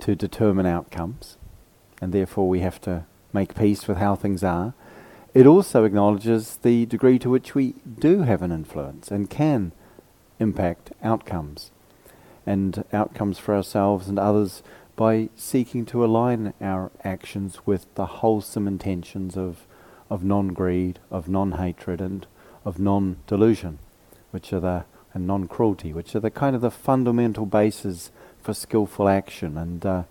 [0.00, 1.36] to determine outcomes,
[2.00, 4.74] and therefore we have to make peace with how things are,
[5.34, 9.72] it also acknowledges the degree to which we do have an influence and can
[10.38, 11.70] impact outcomes
[12.46, 14.62] and outcomes for ourselves and others
[14.96, 19.66] by seeking to align our actions with the wholesome intentions of,
[20.10, 22.26] of non-greed, of non-hatred and
[22.64, 23.78] of non-delusion,
[24.30, 29.08] which are the and non-cruelty, which are the kind of the fundamental bases for skillful
[29.08, 29.56] action.
[29.56, 30.02] And uh,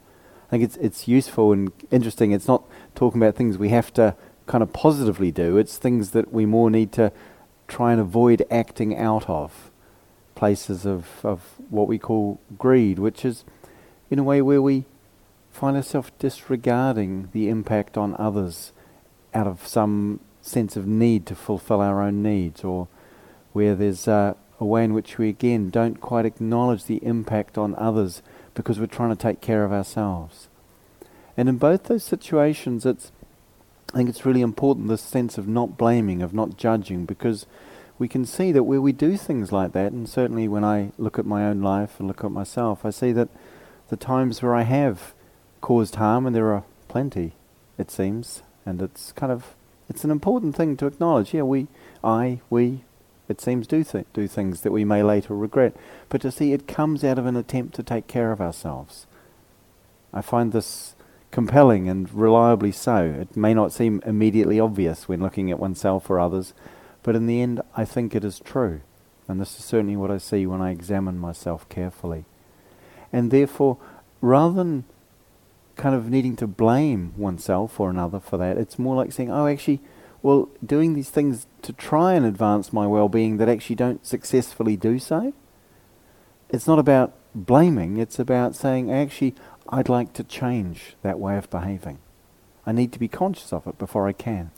[0.48, 2.32] I think it's it's useful and interesting.
[2.32, 2.64] It's not
[2.96, 5.58] talking about things we have to kind of positively do.
[5.58, 7.12] It's things that we more need to
[7.68, 9.67] try and avoid acting out of
[10.38, 13.44] places of, of what we call greed, which is
[14.12, 14.86] in a way where we
[15.52, 18.72] find ourselves disregarding the impact on others
[19.34, 22.88] out of some sense of need to fulfill our own needs, or
[23.54, 27.74] where there's uh, a way in which we again don't quite acknowledge the impact on
[27.76, 28.22] others
[28.54, 30.50] because we're trying to take care of ourselves.
[31.36, 33.12] And in both those situations, it's
[33.92, 37.48] I think it's really important this sense of not blaming, of not judging, because
[38.00, 41.18] we can see that where we do things like that, and certainly when I look
[41.18, 43.30] at my own life and look at myself, I see that
[43.90, 45.14] the times where I have
[45.62, 47.34] caused harm, and there are plenty,
[47.78, 49.56] it seems, and it's kind of
[49.90, 51.34] it's an important thing to acknowledge.
[51.34, 51.68] Yeah, we,
[52.04, 52.84] I, we,
[53.30, 55.76] it seems do th- do things that we may later regret,
[56.10, 59.08] but to see it comes out of an attempt to take care of ourselves.
[60.14, 60.96] I find this
[61.32, 63.04] compelling and reliably so.
[63.22, 66.54] It may not seem immediately obvious when looking at oneself or others,
[67.08, 68.82] but in the end, I think it is true.
[69.30, 72.26] And this is certainly what I see when I examine myself carefully.
[73.14, 73.78] And therefore,
[74.20, 74.84] rather than
[75.78, 79.48] kind of needing to blame oneself or another for that, it's more like saying, oh,
[79.48, 79.80] actually,
[80.22, 84.76] well, doing these things to try and advance my well being that actually don't successfully
[84.76, 85.32] do so.
[86.50, 89.34] It's not about blaming, it's about saying, actually,
[89.70, 92.00] I'd like to change that way of behaving.
[92.66, 94.52] I need to be conscious of it before I can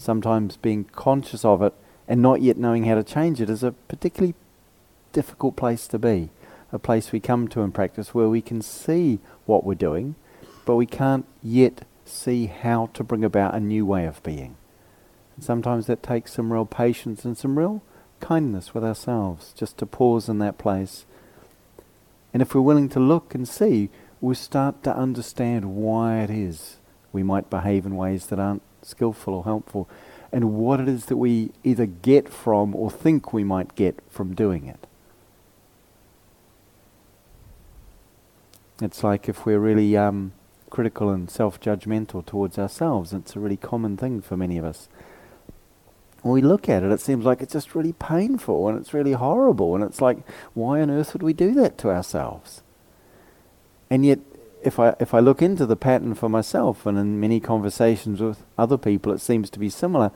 [0.00, 1.74] sometimes being conscious of it
[2.08, 4.34] and not yet knowing how to change it is a particularly
[5.12, 6.30] difficult place to be.
[6.72, 10.14] A place we come to in practice where we can see what we're doing,
[10.64, 14.56] but we can't yet see how to bring about a new way of being.
[15.36, 17.82] And sometimes that takes some real patience and some real
[18.20, 21.04] kindness with ourselves, just to pause in that place
[22.32, 23.90] And if we're willing to look and see,
[24.20, 26.76] we'll start to understand why it is
[27.12, 29.88] we might behave in ways that aren't skillful or helpful,
[30.32, 34.34] and what it is that we either get from or think we might get from
[34.34, 34.86] doing it.
[38.80, 40.32] It's like if we're really um,
[40.70, 44.88] critical and self judgmental towards ourselves, it's a really common thing for many of us.
[46.22, 49.12] When we look at it, it seems like it's just really painful and it's really
[49.12, 50.18] horrible, and it's like,
[50.54, 52.62] why on earth would we do that to ourselves?
[53.90, 54.20] And yet,
[54.62, 58.44] if I if I look into the pattern for myself, and in many conversations with
[58.58, 60.10] other people, it seems to be similar.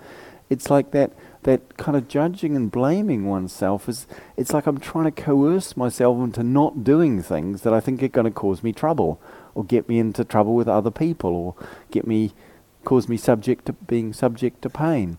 [0.51, 1.13] It's like that
[1.45, 6.19] that kind of judging and blaming oneself is it's like I'm trying to coerce myself
[6.19, 9.21] into not doing things that I think are going to cause me trouble
[9.55, 11.55] or get me into trouble with other people or
[11.91, 12.33] get me
[12.85, 15.19] cause me subject to being subject to pain.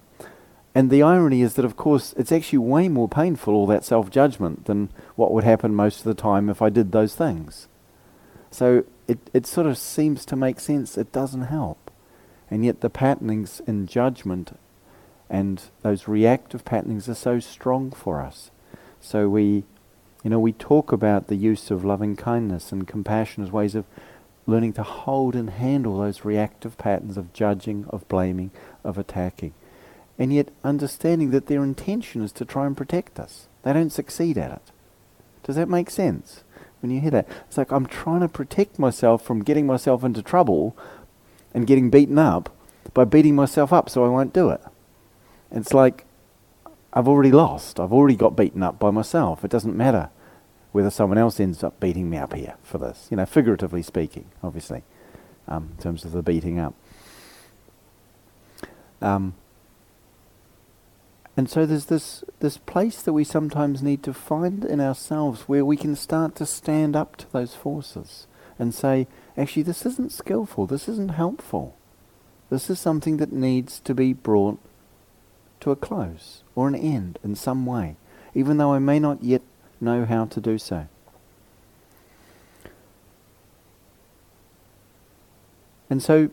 [0.75, 4.65] And the irony is that of course it's actually way more painful all that self-judgment
[4.65, 7.67] than what would happen most of the time if I did those things.
[8.51, 11.91] So it it sort of seems to make sense it doesn't help.
[12.49, 14.57] And yet the patternings in judgment
[15.29, 18.51] and those reactive patternings are so strong for us.
[19.01, 19.63] So we,
[20.23, 23.85] you know, we talk about the use of loving kindness and compassion as ways of
[24.47, 28.51] learning to hold and handle those reactive patterns of judging, of blaming,
[28.83, 29.53] of attacking.
[30.19, 33.47] And yet understanding that their intention is to try and protect us.
[33.63, 34.71] They don't succeed at it.
[35.43, 36.43] Does that make sense?
[36.85, 40.21] When you hear that, it's like I'm trying to protect myself from getting myself into
[40.21, 40.77] trouble
[41.51, 42.55] and getting beaten up
[42.93, 44.61] by beating myself up so I won't do it.
[45.49, 46.05] It's like
[46.93, 47.79] I've already lost.
[47.79, 49.43] I've already got beaten up by myself.
[49.43, 50.11] It doesn't matter
[50.73, 53.07] whether someone else ends up beating me up here for this.
[53.09, 54.83] You know, figuratively speaking, obviously,
[55.47, 56.75] um, in terms of the beating up.
[59.01, 59.33] Um,
[61.37, 65.65] and so there's this this place that we sometimes need to find in ourselves where
[65.65, 68.27] we can start to stand up to those forces
[68.57, 69.07] and say,
[69.37, 70.65] actually, this isn't skillful.
[70.65, 71.75] This isn't helpful.
[72.49, 74.59] This is something that needs to be brought
[75.59, 77.97] to a close or an end in some way,
[78.33, 79.41] even though I may not yet
[79.81, 80.87] know how to do so.
[85.89, 86.29] And so,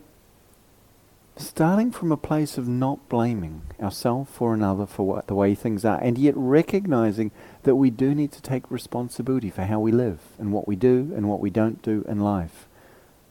[1.37, 5.85] starting from a place of not blaming ourselves or another for what, the way things
[5.85, 7.30] are, and yet recognizing
[7.62, 11.12] that we do need to take responsibility for how we live and what we do
[11.16, 12.66] and what we don't do in life.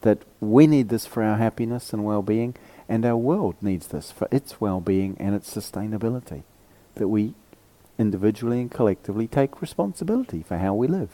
[0.00, 2.56] That we need this for our happiness and well being,
[2.88, 6.42] and our world needs this for its well-being and its sustainability.
[6.96, 7.34] That we
[7.98, 11.10] individually and collectively take responsibility for how we live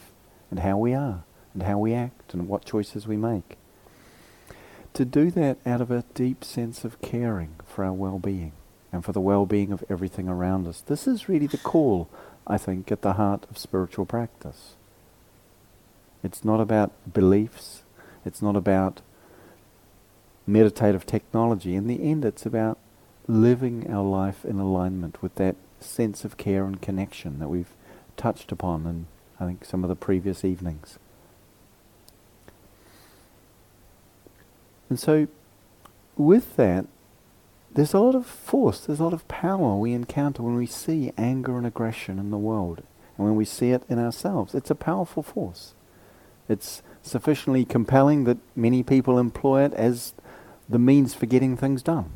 [0.49, 1.23] and how we are
[1.53, 3.57] and how we act and what choices we make.
[4.93, 8.51] To do that out of a deep sense of caring for our well-being
[8.91, 10.81] and for the well-being of everything around us.
[10.81, 12.09] This is really the call,
[12.45, 14.75] I think, at the heart of spiritual practice.
[16.21, 17.83] It's not about beliefs.
[18.25, 19.01] It's not about
[20.45, 21.75] meditative technology.
[21.75, 22.77] In the end, it's about
[23.27, 27.73] living our life in alignment with that sense of care and connection that we've
[28.17, 29.07] touched upon in,
[29.39, 30.99] I think, some of the previous evenings.
[34.89, 35.27] And so,
[36.17, 36.85] with that,
[37.71, 41.13] there's a lot of force, there's a lot of power we encounter when we see
[41.17, 42.81] anger and aggression in the world,
[43.17, 44.55] and when we see it in ourselves.
[44.55, 45.73] It's a powerful force.
[46.47, 50.13] It's sufficiently compelling that many people employ it as
[50.67, 52.11] the means for getting things done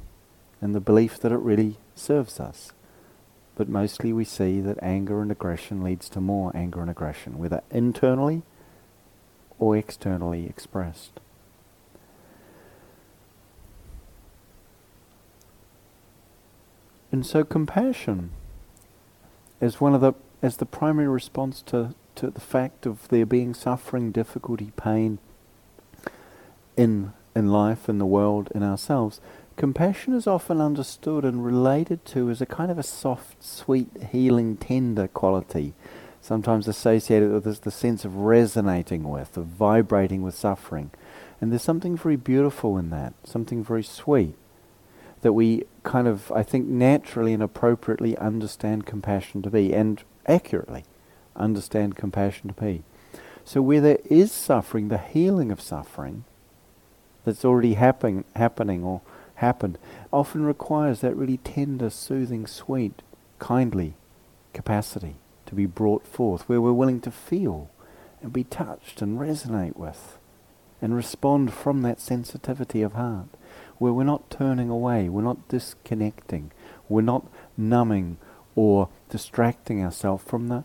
[0.59, 2.71] and the belief that it really serves us.
[3.55, 7.61] But mostly we see that anger and aggression leads to more anger and aggression, whether
[7.69, 8.41] internally
[9.59, 11.19] or externally expressed.
[17.13, 18.31] And so compassion
[19.61, 23.53] is one of the as the primary response to, to the fact of there being
[23.53, 25.19] suffering, difficulty, pain
[26.75, 29.21] in in life, in the world, in ourselves,
[29.57, 34.57] compassion is often understood and related to as a kind of a soft, sweet, healing,
[34.57, 35.75] tender quality,
[36.19, 40.89] sometimes associated with the sense of resonating with, of vibrating with suffering.
[41.39, 44.35] And there's something very beautiful in that, something very sweet,
[45.23, 50.85] that we kind of, I think, naturally and appropriately understand compassion to be, and accurately
[51.35, 52.83] understand compassion to be.
[53.43, 56.23] So where there is suffering, the healing of suffering,
[57.25, 59.01] that's already happen, happening or
[59.35, 59.77] happened
[60.11, 63.01] often requires that really tender, soothing, sweet,
[63.39, 63.95] kindly
[64.53, 65.15] capacity
[65.45, 67.69] to be brought forth, where we're willing to feel
[68.21, 70.17] and be touched and resonate with
[70.81, 73.27] and respond from that sensitivity of heart,
[73.83, 76.51] where we're not turning away, we're not disconnecting,
[76.87, 77.27] we're not
[77.57, 78.15] numbing
[78.55, 80.63] or distracting ourselves from the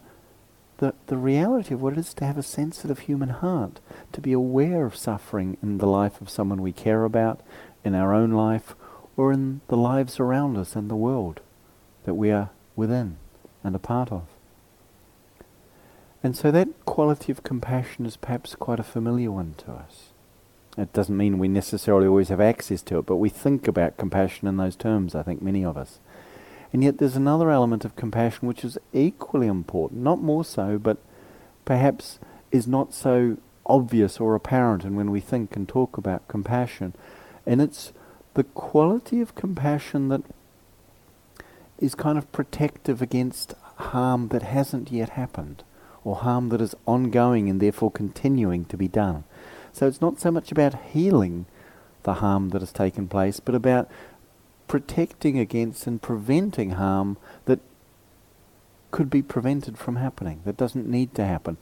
[0.76, 3.80] the, the reality of what it is to have a sensitive human heart,
[4.12, 7.40] to be aware of suffering in the life of someone we care about,
[7.82, 8.76] in our own life,
[9.16, 11.40] or in the lives around us and the world
[12.04, 13.16] that we are within
[13.64, 14.22] and a part of.
[16.22, 20.12] And so that quality of compassion is perhaps quite a familiar one to us.
[20.78, 24.46] It doesn't mean we necessarily always have access to it, but we think about compassion
[24.46, 25.98] in those terms, I think, many of us.
[26.72, 30.98] And yet there's another element of compassion which is equally important, not more so, but
[31.64, 32.20] perhaps
[32.52, 36.94] is not so obvious or apparent and when we think and talk about compassion.
[37.44, 37.92] And it's
[38.34, 40.22] the quality of compassion that
[41.78, 45.64] is kind of protective against harm that hasn't yet happened
[46.04, 49.24] or harm that is ongoing and therefore continuing to be done.
[49.78, 51.46] So it's not so much about healing
[52.02, 53.88] the harm that has taken place, but about
[54.66, 57.60] protecting against and preventing harm that
[58.90, 61.58] could be prevented from happening, that doesn't need to happen,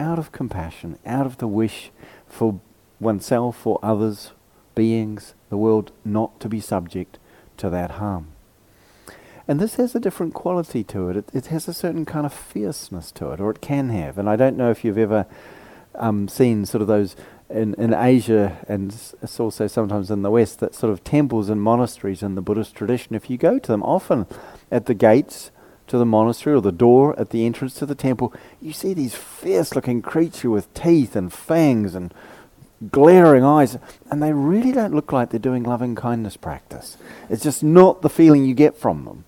[0.00, 1.92] out of compassion, out of the wish
[2.26, 2.58] for
[2.98, 4.32] oneself or others,
[4.74, 7.20] beings, the world not to be subject
[7.56, 8.32] to that harm.
[9.46, 11.16] And this has a different quality to it.
[11.16, 11.30] it.
[11.32, 14.18] It has a certain kind of fierceness to it, or it can have.
[14.18, 15.26] And I don't know if you've ever
[15.94, 17.14] um, seen sort of those
[17.50, 18.90] in, in Asia and
[19.22, 22.74] it's also sometimes in the West, that sort of temples and monasteries in the Buddhist
[22.74, 24.26] tradition, if you go to them, often
[24.70, 25.50] at the gates
[25.88, 28.32] to the monastery or the door at the entrance to the temple,
[28.62, 32.14] you see these fierce looking creatures with teeth and fangs and
[32.90, 33.76] glaring eyes,
[34.10, 36.96] and they really don't look like they're doing loving kindness practice.
[37.28, 39.24] It's just not the feeling you get from them.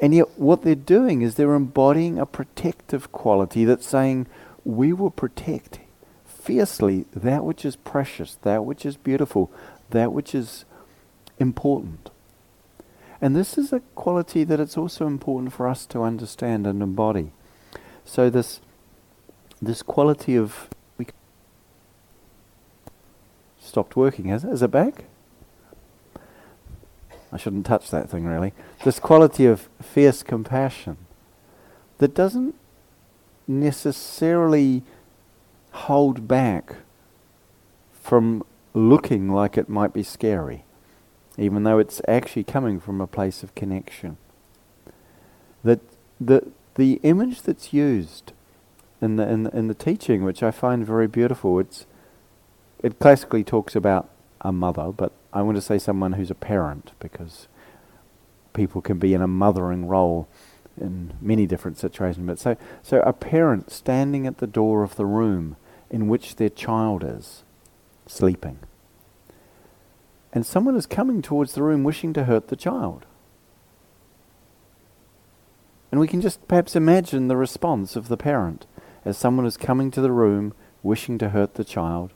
[0.00, 4.28] And yet, what they're doing is they're embodying a protective quality that's saying,
[4.64, 5.80] We will protect
[6.48, 9.52] fiercely that which is precious, that which is beautiful,
[9.90, 10.64] that which is
[11.38, 12.08] important.
[13.20, 17.32] And this is a quality that it's also important for us to understand and embody.
[18.06, 18.60] So this
[19.60, 21.04] this quality of we
[23.60, 24.50] stopped working, has it?
[24.50, 25.04] Is it back?
[27.30, 28.54] I shouldn't touch that thing really.
[28.84, 30.96] This quality of fierce compassion
[31.98, 32.54] that doesn't
[33.46, 34.82] necessarily
[35.86, 36.76] hold back
[37.92, 38.42] from
[38.74, 40.64] looking like it might be scary,
[41.36, 44.16] even though it's actually coming from a place of connection.
[45.62, 45.80] That
[46.20, 48.32] the the image that's used
[49.00, 51.86] in the in, in the teaching, which I find very beautiful, it's
[52.82, 54.08] it classically talks about
[54.40, 57.48] a mother, but I want to say someone who's a parent because
[58.52, 60.28] people can be in a mothering role
[60.80, 62.26] in many different situations.
[62.26, 65.56] But so, so a parent standing at the door of the room
[65.90, 67.44] in which their child is
[68.06, 68.58] sleeping.
[70.32, 73.06] And someone is coming towards the room wishing to hurt the child.
[75.90, 78.66] And we can just perhaps imagine the response of the parent
[79.04, 82.12] as someone is coming to the room wishing to hurt the child.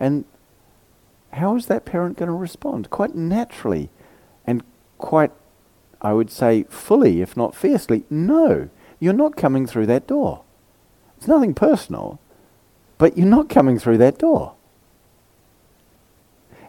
[0.00, 0.24] And
[1.32, 2.90] how is that parent going to respond?
[2.90, 3.90] Quite naturally
[4.46, 4.62] and
[4.98, 5.30] quite,
[6.00, 8.04] I would say, fully, if not fiercely.
[8.10, 10.42] No, you're not coming through that door.
[11.16, 12.18] It's nothing personal.
[12.98, 14.54] But you're not coming through that door.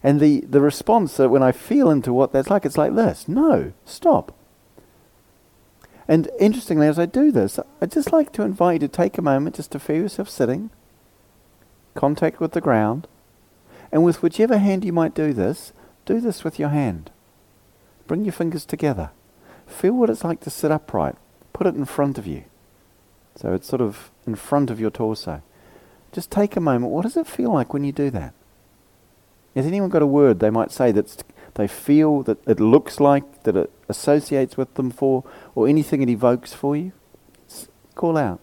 [0.03, 3.28] And the, the response that when I feel into what that's like, it's like this
[3.28, 4.36] no, stop.
[6.07, 9.23] And interestingly, as I do this, I'd just like to invite you to take a
[9.23, 10.69] moment just to feel yourself sitting,
[11.95, 13.07] contact with the ground,
[13.91, 15.73] and with whichever hand you might do this,
[16.05, 17.09] do this with your hand.
[18.05, 19.09] Bring your fingers together.
[19.65, 21.15] Feel what it's like to sit upright.
[21.53, 22.43] Put it in front of you.
[23.36, 25.41] So it's sort of in front of your torso.
[26.16, 26.93] Just take a moment.
[26.93, 28.34] What does it feel like when you do that?
[29.53, 33.43] Has anyone got a word they might say that they feel that it looks like,
[33.43, 36.93] that it associates with them for, or anything it evokes for you?
[37.49, 38.39] S- call out.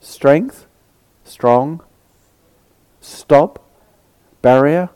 [0.00, 0.66] Strength,
[1.24, 1.80] strong,
[3.00, 3.64] stop,
[4.42, 4.90] barrier,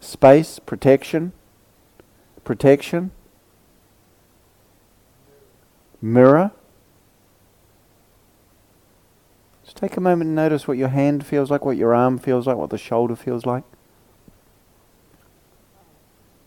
[0.00, 1.32] space, protection,
[2.44, 3.10] protection,
[6.00, 6.52] mirror,
[9.78, 12.56] Take a moment and notice what your hand feels like, what your arm feels like,
[12.56, 13.62] what the shoulder feels like.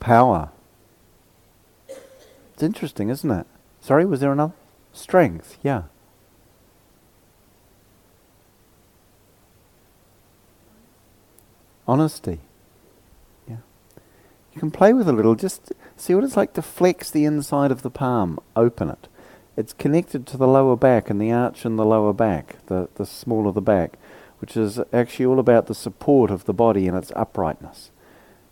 [0.02, 0.50] Power.
[1.88, 3.48] It's interesting, isn't it?
[3.80, 4.52] Sorry, was there another?
[4.92, 5.84] Strength, yeah.
[11.88, 12.42] Honesty.
[13.48, 13.60] Yeah.
[14.52, 17.72] You can play with a little, just see what it's like to flex the inside
[17.72, 19.08] of the palm, open it
[19.58, 23.06] it's connected to the lower back and the arch in the lower back, the, the
[23.06, 23.98] small of the back,
[24.40, 27.92] which is actually all about the support of the body and its uprightness.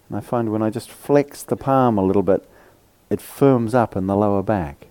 [0.07, 2.47] And I find when I just flex the palm a little bit,
[3.09, 4.87] it firms up in the lower back.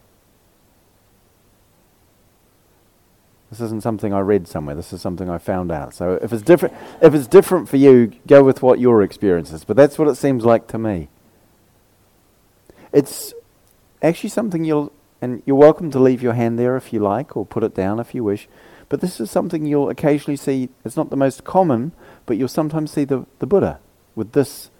[3.51, 4.75] This isn't something I read somewhere.
[4.75, 5.95] This is something I found out.
[5.95, 9.65] So if it's different, if it's different for you, go with what your experience is.
[9.65, 11.09] But that's what it seems like to me.
[12.93, 13.33] It's
[14.03, 17.45] actually something you'll, and you're welcome to leave your hand there if you like, or
[17.45, 18.49] put it down if you wish.
[18.89, 20.71] But this is something you'll occasionally see.
[20.85, 21.93] It's not the most common,
[22.27, 23.81] but you'll sometimes see the, the Buddha
[24.19, 24.71] with this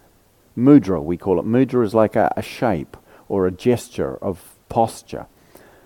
[0.57, 1.45] mudra, we call it.
[1.45, 2.97] Mudra is like a, a shape
[3.29, 5.27] or a gesture of posture.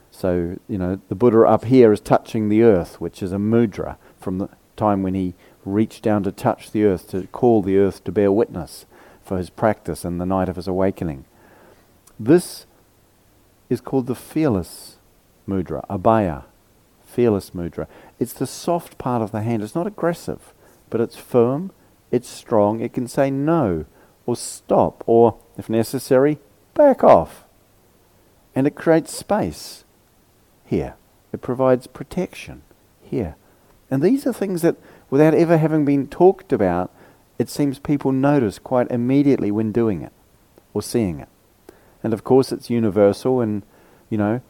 [0.10, 3.98] So, you know, the Buddha up here is touching the earth, which is a mudra
[4.20, 5.36] from the time when he
[5.66, 8.86] reached down to touch the earth, to call the earth to bear witness
[9.24, 11.26] for his practice in the night of his awakening.
[12.20, 12.66] This
[13.70, 14.98] is called the fearless
[15.48, 16.44] mudra, abhaya,
[17.06, 17.88] fearless mudra.
[18.20, 19.64] It's the soft part of the hand.
[19.64, 20.54] It's not aggressive,
[20.90, 21.72] but it's firm,
[22.12, 22.80] it's strong.
[22.80, 23.86] It can say no,
[24.26, 26.40] or stop, or, if necessary,
[26.74, 27.46] back off.
[28.56, 29.84] And it creates space
[30.66, 30.96] here.
[31.32, 32.62] It provides protection
[33.02, 33.36] here.
[33.90, 34.76] And these are things that,
[35.10, 36.92] without ever having been talked about,
[37.40, 40.14] it seems people notice quite immediately when doing it
[40.74, 41.30] or seeing it.
[42.04, 43.64] And of course, it's universal, and,
[44.10, 44.42] you know,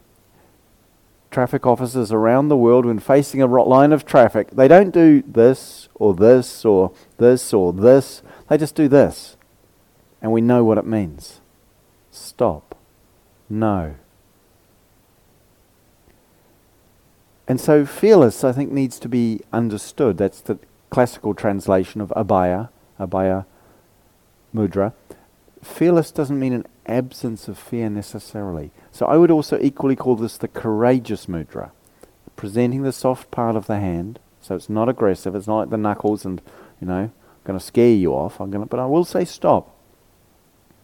[1.30, 5.89] traffic officers around the world, when facing a line of traffic, they don't do this
[5.95, 8.22] or this or this or this.
[8.49, 9.36] They just do this.
[10.22, 11.41] And we know what it means.
[12.12, 12.78] Stop.
[13.49, 13.95] No.
[17.47, 20.18] And so fearless, I think, needs to be understood.
[20.18, 23.45] That's the classical translation of abhaya, abhaya
[24.56, 24.93] mudra.
[25.62, 28.72] Fearless doesn't mean an absence of fear necessarily.
[28.92, 31.72] So I would also equally call this the courageous mudra,
[32.36, 34.20] presenting the soft part of the hand.
[34.42, 35.36] So it's not aggressive.
[35.36, 36.42] It's not like the knuckles and,
[36.82, 37.12] you know,
[37.46, 38.40] going to scare you off.
[38.40, 39.76] I'm going to, but I will say stop.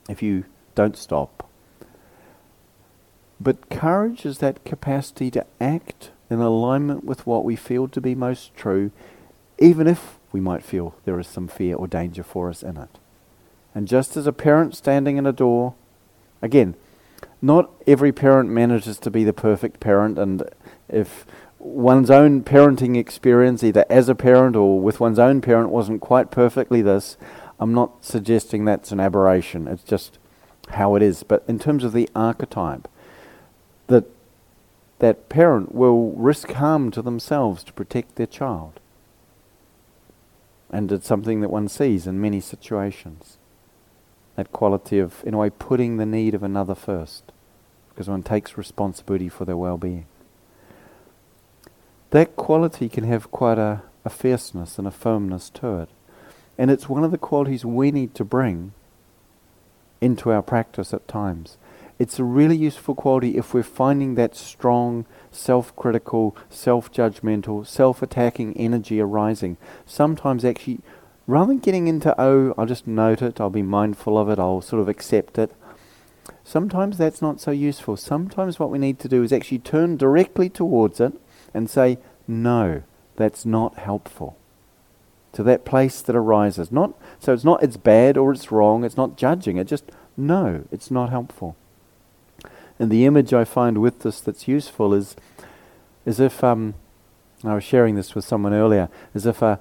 [0.08, 0.46] If you
[0.76, 1.48] don't stop.
[3.40, 8.16] But courage is that capacity to act in alignment with what we feel to be
[8.16, 8.92] most true,
[9.58, 12.90] even if we might feel there is some fear or danger for us in it.
[13.74, 15.76] And just as a parent standing in a door,
[16.42, 16.76] again,
[17.42, 20.44] not every parent manages to be the perfect parent, and
[20.88, 21.26] if
[21.58, 26.32] one's own parenting experience, either as a parent or with one's own parent, wasn't quite
[26.32, 27.18] perfectly this,
[27.60, 29.68] I'm not suggesting that's an aberration.
[29.68, 30.18] It's just
[30.70, 31.24] how it is.
[31.24, 32.88] But in terms of the archetype,
[33.88, 34.06] that
[35.00, 38.80] that parent will risk harm to themselves to protect their child.
[40.70, 43.39] And it's something that one sees in many situations.
[44.40, 47.34] That quality of, in a way, putting the need of another first,
[47.90, 50.06] because one takes responsibility for their well being.
[52.12, 55.90] That quality can have quite a, a fierceness and a firmness to it.
[56.58, 58.72] And it's one of the qualities we need to bring
[60.00, 61.58] into our practice at times.
[62.00, 68.02] It's a really useful quality if we're finding that strong, self critical, self judgmental, self
[68.02, 69.58] attacking energy arising.
[69.86, 70.80] Sometimes, actually,
[71.30, 74.62] rather than getting into, oh, I'll just note it, I'll be mindful of it, I'll
[74.62, 75.56] sort of accept it,
[76.44, 77.96] sometimes that's not so useful.
[77.98, 81.14] Sometimes what we need to do is actually turn directly towards it
[81.54, 82.82] and say, no,
[83.16, 84.38] that's not helpful
[85.34, 86.72] to that place that arises.
[86.72, 88.84] Not so it's not it's bad or it's wrong.
[88.84, 89.58] It's not judging.
[89.58, 91.56] It just no, it's not helpful.
[92.80, 95.16] And the image I find with this that's useful is,
[96.06, 96.74] as if um,
[97.44, 99.58] I was sharing this with someone earlier, as if uh,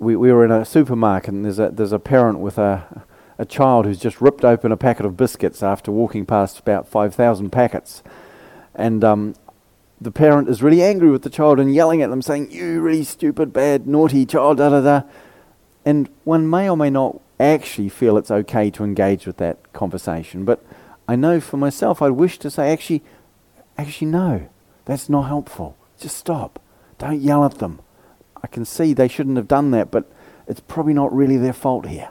[0.00, 3.04] we we were in a supermarket and there's a there's a parent with a
[3.38, 7.14] a child who's just ripped open a packet of biscuits after walking past about five
[7.14, 8.02] thousand packets,
[8.74, 9.34] and um,
[10.00, 13.04] the parent is really angry with the child and yelling at them, saying, You really
[13.04, 15.02] stupid, bad, naughty child, da da da.
[15.84, 20.44] And one may or may not actually feel it's okay to engage with that conversation.
[20.44, 20.64] But
[21.06, 23.02] I know for myself, I wish to say, actually,
[23.76, 24.48] actually, no,
[24.84, 25.76] that's not helpful.
[25.98, 26.60] Just stop.
[26.98, 27.80] Don't yell at them.
[28.42, 30.10] I can see they shouldn't have done that, but
[30.46, 32.10] it's probably not really their fault here,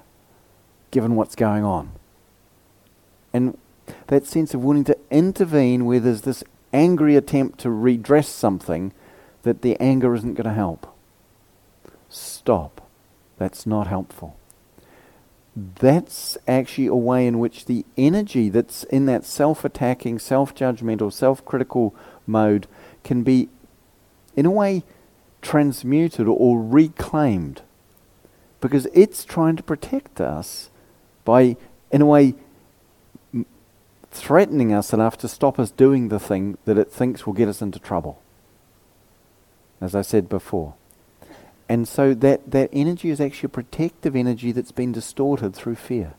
[0.91, 1.91] given what's going on.
[3.33, 3.57] And
[4.07, 8.93] that sense of wanting to intervene where there's this angry attempt to redress something
[9.43, 10.95] that the anger isn't going to help.
[12.09, 12.87] Stop.
[13.37, 14.35] That's not helpful.
[15.55, 21.11] That's actually a way in which the energy that's in that self attacking, self judgmental,
[21.11, 21.95] self critical
[22.27, 22.67] mode
[23.03, 23.49] can be,
[24.35, 24.83] in a way,
[25.41, 27.61] transmuted or reclaimed.
[28.61, 30.69] Because it's trying to protect us
[31.23, 31.55] by,
[31.91, 32.35] in a way,
[34.11, 37.61] threatening us enough to stop us doing the thing that it thinks will get us
[37.61, 38.21] into trouble.
[39.79, 40.73] As I said before.
[41.69, 46.15] And so that, that energy is actually a protective energy that's been distorted through fear.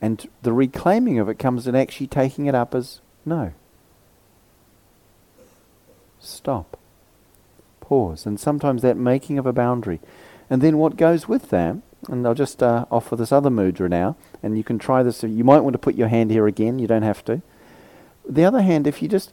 [0.00, 3.52] And the reclaiming of it comes in actually taking it up as no.
[6.20, 6.78] Stop,
[7.80, 8.26] pause.
[8.26, 10.00] And sometimes that making of a boundary.
[10.48, 11.76] And then what goes with that,
[12.08, 15.22] and I'll just uh, offer this other mudra now, and you can try this.
[15.22, 17.42] You might want to put your hand here again, you don't have to.
[18.28, 19.32] The other hand, if you just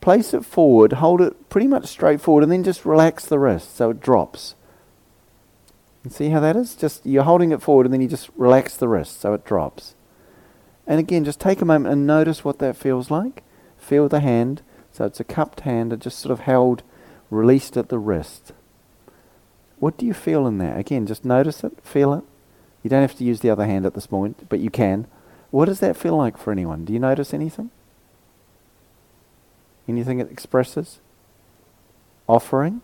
[0.00, 3.76] place it forward, hold it pretty much straight forward, and then just relax the wrist
[3.76, 4.54] so it drops.
[6.02, 6.74] And see how that is?
[6.74, 9.94] Just you're holding it forward, and then you just relax the wrist so it drops.
[10.86, 13.42] And again, just take a moment and notice what that feels like.
[13.78, 14.60] Feel the hand.
[14.94, 16.84] So it's a cupped hand, it just sort of held,
[17.28, 18.52] released at the wrist.
[19.80, 20.78] What do you feel in there?
[20.78, 22.22] Again, just notice it, feel it.
[22.84, 25.08] You don't have to use the other hand at this moment, but you can.
[25.50, 26.84] What does that feel like for anyone?
[26.84, 27.70] Do you notice anything?
[29.88, 31.00] Anything it expresses?
[32.28, 32.80] Offering?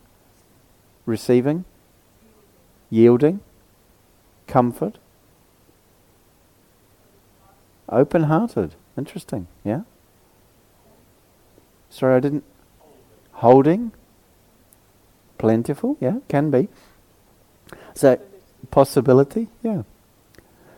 [1.06, 1.64] Receiving?
[2.90, 3.38] Yielding?
[4.48, 4.98] Comfort?
[7.88, 8.74] Open hearted.
[8.98, 9.46] Interesting.
[9.62, 9.82] Yeah?
[11.90, 12.44] Sorry, I didn't.
[13.32, 13.92] Holding?
[15.38, 15.96] Plentiful?
[16.00, 16.68] Yeah, can be.
[17.94, 18.20] So,
[18.70, 19.48] possibility?
[19.62, 19.82] Yeah.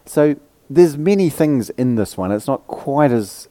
[0.06, 0.36] So,
[0.70, 2.32] there's many things in this one.
[2.32, 3.48] It's not quite as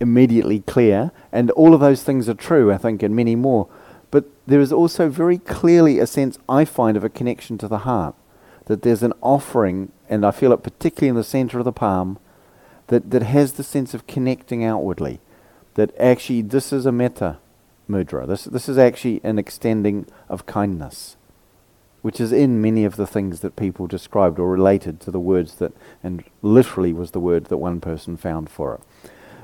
[0.00, 3.68] immediately clear, and all of those things are true, I think, and many more.
[4.10, 7.78] But there is also very clearly a sense, I find, of a connection to the
[7.78, 8.14] heart.
[8.66, 12.18] That there's an offering, and I feel it particularly in the center of the palm,
[12.86, 15.20] that, that has the sense of connecting outwardly.
[15.74, 17.38] That actually, this is a metta
[17.88, 18.26] mudra.
[18.26, 21.16] This, this is actually an extending of kindness,
[22.02, 25.54] which is in many of the things that people described or related to the words
[25.56, 28.80] that, and literally was the word that one person found for it.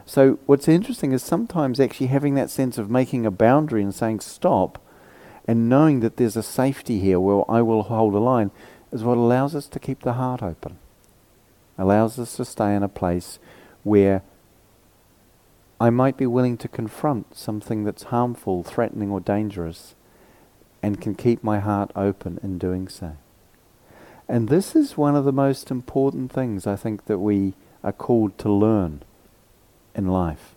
[0.04, 4.20] So what's interesting is sometimes actually having that sense of making a boundary and saying
[4.20, 4.82] stop
[5.46, 8.50] and knowing that there's a safety here where I will hold a line
[8.90, 10.78] is what allows us to keep the heart open.
[11.76, 13.38] Allows us to stay in a place
[13.82, 14.22] where
[15.80, 19.94] I might be willing to confront something that's harmful, threatening or dangerous
[20.82, 23.16] and can keep my heart open in doing so.
[24.28, 28.36] And this is one of the most important things I think that we are called
[28.38, 29.02] to learn
[29.94, 30.54] in life.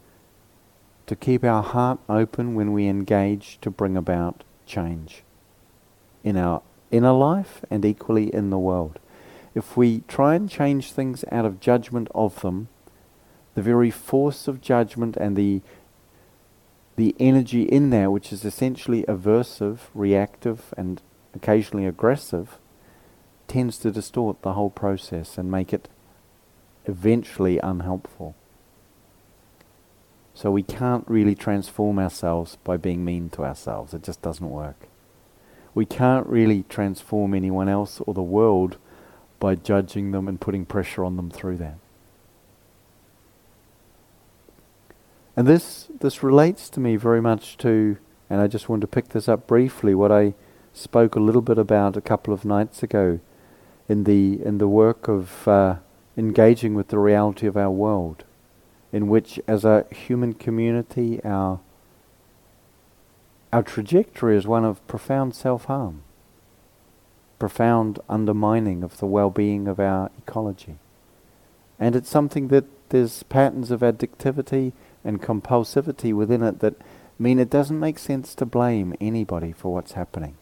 [1.08, 5.24] To keep our heart open when we engage to bring about change
[6.24, 9.00] in our inner life and equally in the world.
[9.54, 12.70] If we try and change things out of judgment of them,
[13.56, 15.62] the very force of judgment and the
[16.98, 21.02] the energy in there, which is essentially aversive, reactive, and
[21.34, 22.60] occasionally aggressive,
[23.48, 25.88] tends to distort the whole process and make it
[26.86, 28.36] eventually unhelpful.
[30.34, 33.94] So we can't really transform ourselves by being mean to ourselves.
[33.94, 34.88] It just doesn't work.
[35.74, 38.78] We can't really transform anyone else or the world
[39.40, 41.78] by judging them and putting pressure on them through that.
[45.42, 47.98] And this this relates to me very much to,
[48.30, 50.36] and I just want to pick this up briefly, what I
[50.72, 53.20] spoke a little bit about a couple of nights ago
[53.90, 55.78] in the in the work of uh,
[56.16, 58.24] engaging with the reality of our world
[58.94, 61.60] in which, as a human community, our
[63.52, 66.04] our trajectory is one of profound self-harm,
[67.40, 70.78] profound undermining of the well-being of our ecology,
[71.80, 74.74] and it's something that there's patterns of addictivity
[75.04, 76.76] and compulsivity within it that
[77.20, 80.36] mean it doesn't make sense to blame anybody for what's happening.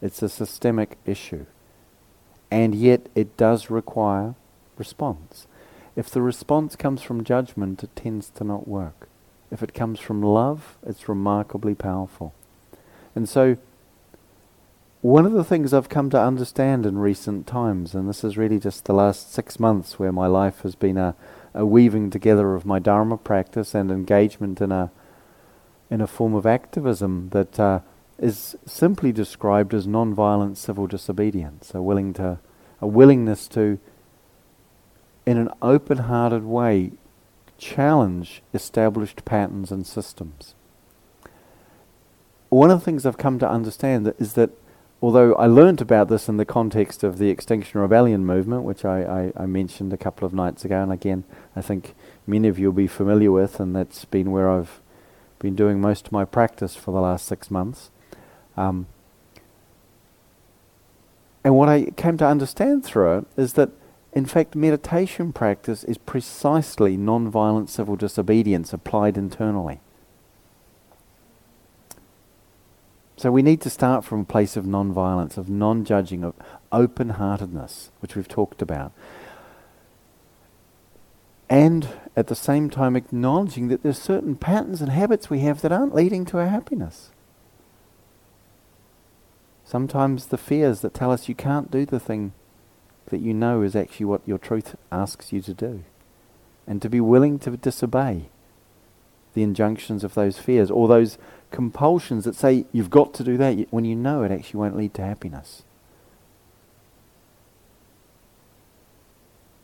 [0.00, 1.46] It's a systemic issue,
[2.50, 4.34] and yet it does require
[4.78, 5.46] response.
[5.96, 9.08] If the response comes from judgment, it tends to not work.
[9.50, 12.32] If it comes from love, it's remarkably powerful.
[13.14, 13.56] And so,
[15.02, 18.58] one of the things I've come to understand in recent times, and this is really
[18.58, 21.16] just the last six months where my life has been a,
[21.54, 24.90] a weaving together of my Dharma practice and engagement in a,
[25.90, 27.80] in a form of activism that uh,
[28.18, 32.38] is simply described as non-violent civil disobedience, a, willing to,
[32.80, 33.78] a willingness to
[35.26, 36.92] in an open hearted way,
[37.58, 40.54] challenge established patterns and systems.
[42.48, 44.50] One of the things I've come to understand is that
[45.02, 49.32] although I learnt about this in the context of the Extinction Rebellion movement, which I,
[49.36, 51.24] I, I, mentioned a couple of nights ago, and again,
[51.56, 51.94] I think
[52.26, 54.80] many of you will be familiar with, and that's been where I've
[55.38, 57.90] been doing most of my practice for the last six months.
[58.56, 58.86] Um,
[61.42, 63.70] and what I came to understand through it is that
[64.12, 69.80] in fact, meditation practice is precisely non-violent civil disobedience applied internally.
[73.20, 76.34] So we need to start from a place of non-violence, of non-judging, of
[76.72, 78.92] open-heartedness, which we've talked about.
[81.46, 85.70] And at the same time acknowledging that there's certain patterns and habits we have that
[85.70, 87.10] aren't leading to our happiness.
[89.66, 92.32] Sometimes the fears that tell us you can't do the thing
[93.10, 95.84] that you know is actually what your truth asks you to do.
[96.66, 98.30] And to be willing to disobey
[99.34, 101.18] the injunctions of those fears or those
[101.50, 104.94] compulsions that say you've got to do that when you know it actually won't lead
[104.94, 105.62] to happiness.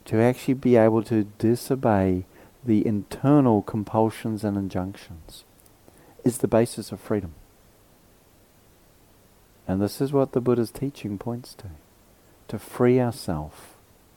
[0.06, 2.24] To actually be able to disobey
[2.64, 5.44] the internal compulsions and injunctions
[6.24, 7.34] is the basis of freedom.
[9.68, 11.70] And this is what the Buddha's teaching points to.
[12.48, 13.56] To free ourselves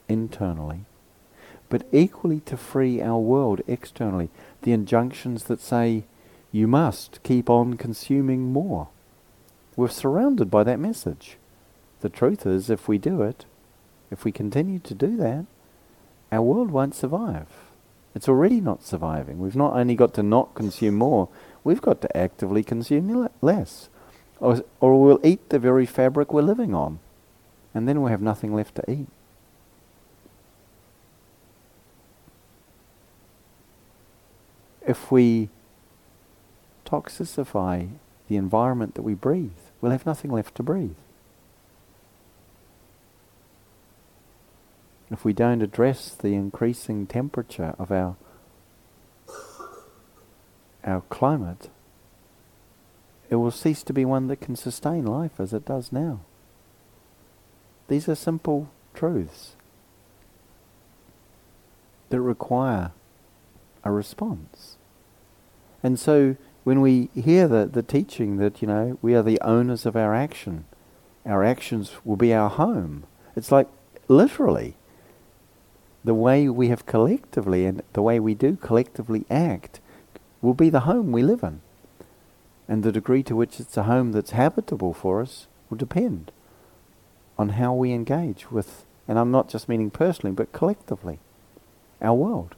[0.07, 0.81] internally,
[1.69, 4.29] but equally to free our world externally.
[4.61, 6.03] The injunctions that say,
[6.51, 8.87] you must keep on consuming more.
[9.75, 11.37] We're surrounded by that message.
[12.01, 13.45] The truth is, if we do it,
[14.11, 15.45] if we continue to do that,
[16.31, 17.47] our world won't survive.
[18.15, 19.39] It's already not surviving.
[19.39, 21.29] We've not only got to not consume more,
[21.63, 23.89] we've got to actively consume less.
[24.39, 26.99] Or, or we'll eat the very fabric we're living on,
[27.73, 29.07] and then we'll have nothing left to eat.
[34.87, 35.49] If we
[36.89, 37.89] toxicify
[38.27, 40.95] the environment that we breathe, we'll have nothing left to breathe.
[45.11, 48.15] If we don't address the increasing temperature of our
[50.83, 51.69] our climate,
[53.29, 56.21] it will cease to be one that can sustain life as it does now.
[57.89, 59.55] These are simple truths
[62.09, 62.91] that require
[63.83, 64.77] a response.
[65.83, 69.85] And so when we hear the, the teaching that, you know, we are the owners
[69.85, 70.65] of our action,
[71.25, 73.05] our actions will be our home,
[73.35, 73.67] it's like
[74.07, 74.75] literally
[76.03, 79.79] the way we have collectively and the way we do collectively act
[80.41, 81.61] will be the home we live in.
[82.67, 86.31] And the degree to which it's a home that's habitable for us will depend
[87.37, 91.19] on how we engage with, and I'm not just meaning personally, but collectively,
[92.01, 92.55] our world.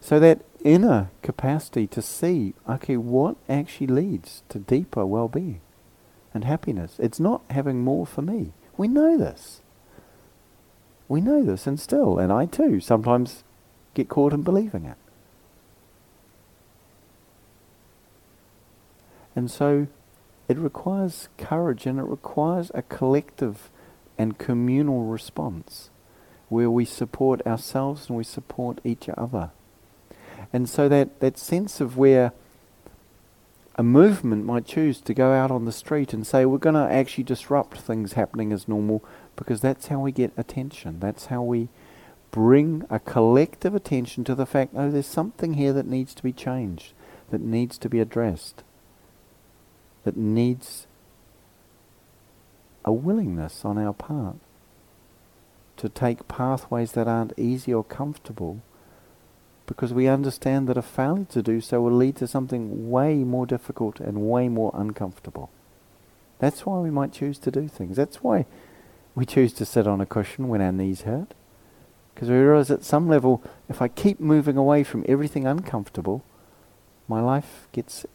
[0.00, 5.60] So that inner capacity to see, okay, what actually leads to deeper well-being
[6.34, 6.96] and happiness.
[6.98, 8.52] It's not having more for me.
[8.76, 9.62] We know this.
[11.08, 13.44] We know this, and still, and I too, sometimes
[13.94, 14.96] get caught in believing it.
[19.36, 19.86] And so
[20.48, 23.70] it requires courage and it requires a collective
[24.18, 25.90] and communal response
[26.48, 29.50] where we support ourselves and we support each other.
[30.52, 32.32] And so that, that sense of where
[33.76, 36.92] a movement might choose to go out on the street and say, we're going to
[36.92, 39.04] actually disrupt things happening as normal
[39.36, 40.98] because that's how we get attention.
[41.00, 41.68] That's how we
[42.30, 46.32] bring a collective attention to the fact, oh, there's something here that needs to be
[46.32, 46.92] changed,
[47.30, 48.62] that needs to be addressed
[50.06, 50.86] that needs
[52.84, 54.36] a willingness on our part
[55.76, 58.62] to take pathways that aren't easy or comfortable
[59.66, 63.46] because we understand that a failure to do so will lead to something way more
[63.46, 65.50] difficult and way more uncomfortable.
[66.38, 67.96] That's why we might choose to do things.
[67.96, 68.46] That's why
[69.14, 71.34] we choose to sit on a cushion when our knees hurt.
[72.14, 76.22] Because we realize at some level, if I keep moving away from everything uncomfortable,
[77.08, 78.06] my life gets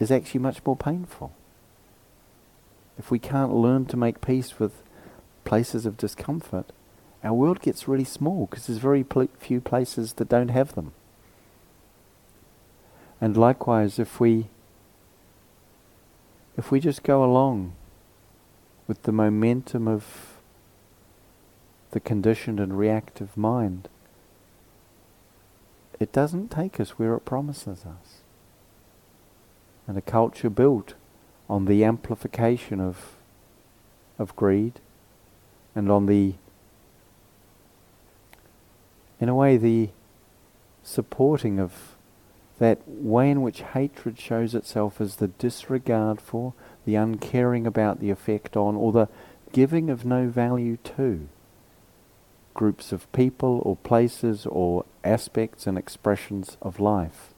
[0.00, 1.32] is actually much more painful.
[2.98, 4.82] If we can't learn to make peace with
[5.44, 6.72] places of discomfort,
[7.24, 10.92] our world gets really small because there's very pl- few places that don't have them.
[13.20, 14.48] And likewise, if we
[16.56, 17.72] if we just go along
[18.86, 20.36] with the momentum of
[21.92, 23.88] the conditioned and reactive mind,
[25.98, 28.20] it doesn't take us where it promises us
[29.86, 30.94] and a culture built
[31.48, 33.16] on the amplification of
[34.18, 34.80] of greed
[35.74, 36.34] and on the
[39.24, 39.88] in a way the
[40.82, 41.96] supporting of
[42.58, 46.52] that way in which hatred shows itself as the disregard for,
[46.84, 49.08] the uncaring about the effect on, or the
[49.50, 51.26] giving of no value to
[52.52, 57.32] groups of people or places or aspects and expressions of life.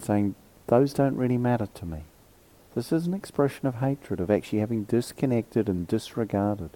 [0.00, 0.34] Saying,
[0.66, 2.00] those don't really matter to me.
[2.74, 6.70] This is an expression of hatred, of actually having disconnected and disregarded.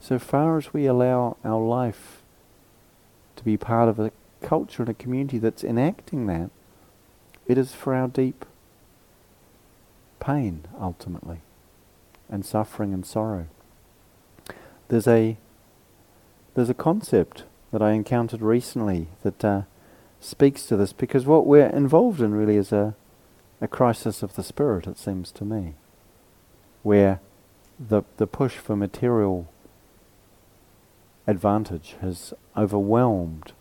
[0.00, 2.15] So far as we allow our life
[3.36, 4.12] to be part of a
[4.42, 6.50] culture and a community that's enacting that,
[7.46, 8.44] it is for our deep
[10.20, 11.40] pain, ultimately,
[12.28, 13.46] and suffering and sorrow.
[14.88, 15.36] There's a
[16.54, 19.62] there's a concept that I encountered recently that uh,
[20.20, 22.94] speaks to this because what we're involved in really is a
[23.60, 25.74] a crisis of the spirit, it seems to me.
[26.82, 27.20] where
[27.80, 29.48] the, the push for material
[31.26, 33.52] advantage has overwhelmed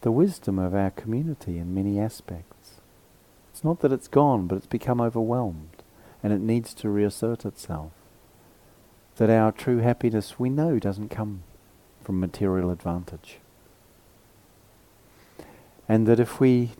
[0.00, 2.80] the wisdom of our community in many aspects.
[3.52, 5.82] It's not that it's gone, but it's become overwhelmed
[6.22, 7.92] and it needs to reassert itself.
[9.16, 11.42] That our true happiness we know doesn't come
[12.02, 13.38] from material advantage.
[15.88, 16.70] And that if we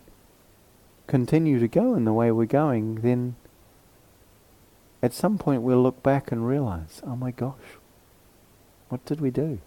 [1.06, 3.34] continue to go in the way we're going, then
[5.02, 7.78] at some point we'll look back and realize, oh my gosh,
[8.90, 9.58] what did we do?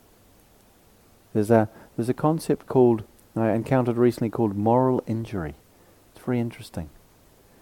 [1.33, 3.03] There's a there's a concept called
[3.35, 5.55] I encountered recently called moral injury.
[6.13, 6.89] It's very interesting.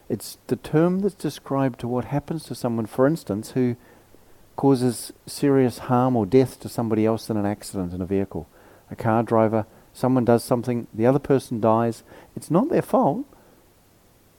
[0.09, 3.77] It's the term that's described to what happens to someone, for instance, who
[4.57, 8.49] causes serious harm or death to somebody else in an accident in a vehicle.
[8.89, 12.03] A car driver, someone does something, the other person dies.
[12.35, 13.25] It's not their fault,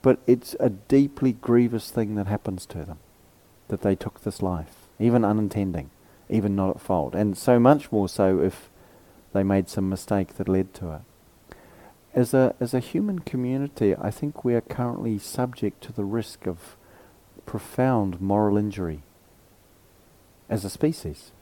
[0.03, 2.99] but it's a deeply grievous thing that happens to them
[3.69, 5.89] that they took this life, even unintending,
[6.33, 7.15] even not at fault.
[7.15, 8.71] And so much more so if
[9.33, 11.01] they made some mistake that led to it
[12.15, 16.47] as a as a human community, I think we are currently subject to the risk
[16.47, 16.77] of
[17.47, 19.03] profound moral injury
[20.49, 21.33] as a species,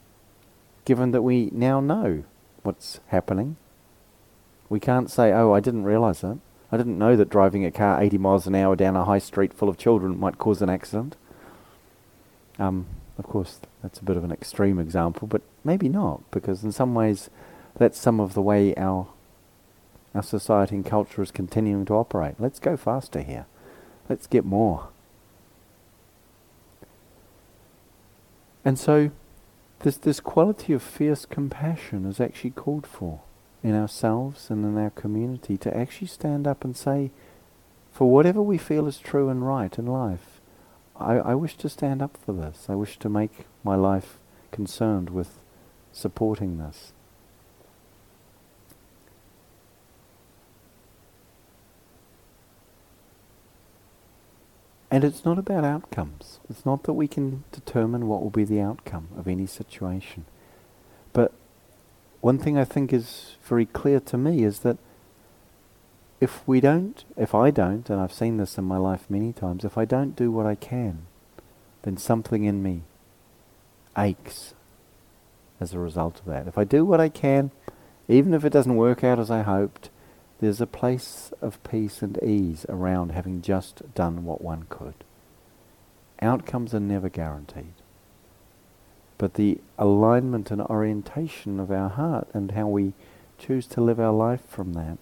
[0.85, 2.23] given that we now know
[2.63, 3.57] what's happening.
[4.69, 6.37] We can't say, "Oh, I didn't realize that.
[6.71, 9.53] I didn't know that driving a car 80 miles an hour down a high street
[9.53, 11.17] full of children might cause an accident."
[12.57, 12.85] Um,
[13.17, 16.93] of course, that's a bit of an extreme example, but maybe not, because in some
[16.93, 17.29] ways,
[17.77, 19.07] that's some of the way our
[20.13, 22.35] our society and culture is continuing to operate.
[22.37, 23.45] Let's go faster here.
[24.09, 24.89] Let's get more.
[28.65, 29.11] And so,
[29.79, 33.21] this, this quality of fierce compassion is actually called for
[33.63, 37.11] in ourselves and in our community to actually stand up and say,
[37.91, 40.30] for whatever we feel is true and right in life,
[41.01, 42.65] I, I wish to stand up for this.
[42.69, 44.19] I wish to make my life
[44.51, 45.39] concerned with
[45.91, 46.93] supporting this.
[54.91, 56.41] And it's not about outcomes.
[56.49, 60.25] It's not that we can determine what will be the outcome of any situation.
[61.13, 61.31] But
[62.19, 64.77] one thing I think is very clear to me is that
[66.21, 69.65] if we don't, if I don't, and I've seen this in my life many times,
[69.65, 71.07] if I don't do what I can,
[71.81, 72.83] then something in me
[73.97, 74.53] aches
[75.59, 76.47] as a result of that.
[76.47, 77.49] If I do what I can,
[78.07, 79.89] even if it doesn't work out as I hoped,
[80.39, 84.95] there's a place of peace and ease around having just done what one could.
[86.21, 87.73] Outcomes are never guaranteed.
[89.17, 92.93] But the alignment and orientation of our heart and how we
[93.39, 94.99] choose to live our life from that,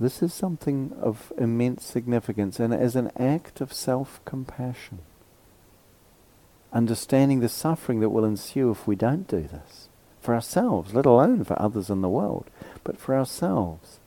[0.00, 5.00] this is something of immense significance and as an act of self-compassion.
[6.72, 9.88] Understanding the suffering that will ensue if we don't do this
[10.20, 12.46] for ourselves, let alone for others in the world,
[12.84, 13.98] but for ourselves.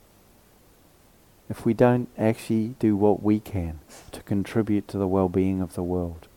[1.50, 3.80] If we don't actually do what we can
[4.12, 6.28] to contribute to the well-being of the world.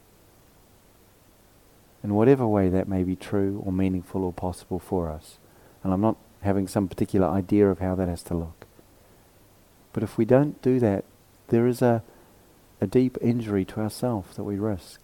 [2.04, 5.38] In whatever way that may be true or meaningful or possible for us.
[5.84, 8.65] And I'm not having some particular idea of how that has to look.
[9.96, 11.06] But if we don't do that,
[11.48, 12.04] there is a,
[12.82, 15.00] a deep injury to ourselves that we risk.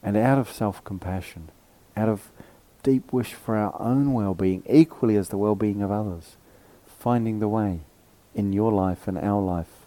[0.00, 1.50] And out of self-compassion,
[1.96, 2.30] out of
[2.84, 6.36] deep wish for our own well-being equally as the well-being of others.
[6.86, 7.80] Finding the way
[8.32, 9.86] in your life and our life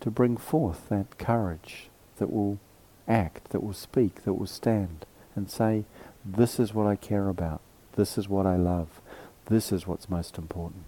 [0.00, 2.58] to bring forth that courage that will
[3.06, 5.06] act, that will speak, that will stand
[5.36, 5.84] and say,
[6.24, 7.60] this is what I care about,
[7.92, 9.00] this is what I love,
[9.46, 10.86] this is what's most important.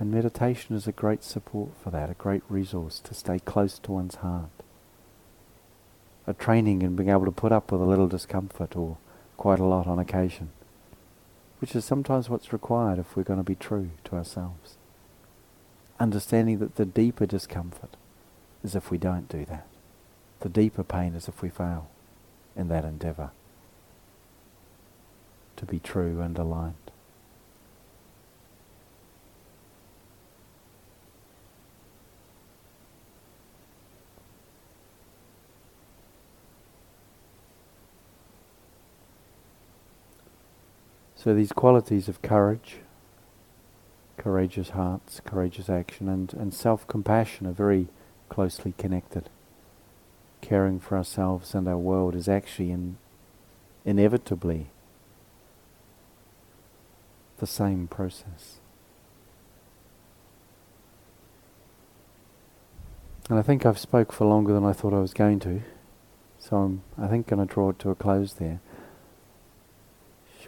[0.00, 3.92] And meditation is a great support for that, a great resource to stay close to
[3.92, 4.50] one's heart
[6.28, 8.98] a training in being able to put up with a little discomfort or
[9.38, 10.50] quite a lot on occasion,
[11.58, 14.76] which is sometimes what's required if we're going to be true to ourselves.
[15.98, 17.96] Understanding that the deeper discomfort
[18.62, 19.66] is if we don't do that.
[20.40, 21.88] The deeper pain is if we fail
[22.54, 23.30] in that endeavour
[25.56, 26.87] to be true and aligned.
[41.18, 42.76] So these qualities of courage,
[44.16, 47.88] courageous hearts, courageous action, and, and self-compassion are very
[48.28, 49.28] closely connected.
[50.40, 52.98] Caring for ourselves and our world is actually in,
[53.84, 54.68] inevitably
[57.38, 58.60] the same process.
[63.28, 65.62] And I think I've spoke for longer than I thought I was going to,
[66.38, 68.60] so I'm, I think, going to draw it to a close there.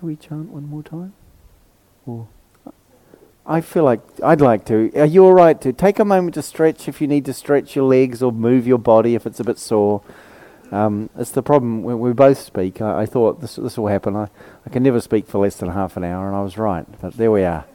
[0.01, 1.13] Should we chant one more time?
[2.07, 2.27] Or
[3.45, 4.91] I feel like I'd like to.
[4.99, 7.77] Are you all right to take a moment to stretch if you need to stretch
[7.77, 10.01] your legs or move your body if it's a bit sore?
[10.73, 12.81] Um, it's the problem when we both speak.
[12.81, 14.17] I, I thought this this will happen.
[14.17, 14.29] I,
[14.65, 16.87] I can never speak for less than half an hour, and I was right.
[17.03, 17.67] But there we are.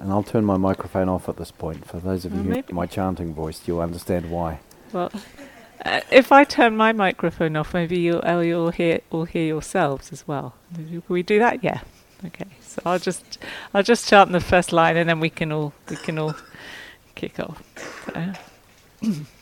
[0.00, 1.86] And I'll turn my microphone off at this point.
[1.86, 4.60] For those of Well, you who my chanting voice, you'll understand why.
[4.92, 5.12] Well,
[5.84, 10.10] uh, if I turn my microphone off, maybe you'll uh, you'll hear will hear yourselves
[10.10, 10.54] as well.
[10.74, 11.62] Can we do that?
[11.62, 11.80] Yeah.
[12.24, 12.46] Okay.
[12.62, 13.38] So I'll just
[13.74, 16.34] I'll just chant the first line, and then we can all we can all
[17.14, 17.62] kick off.
[19.02, 19.12] So.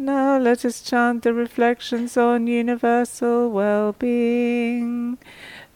[0.00, 5.18] Now let us chant the reflections on universal well-being.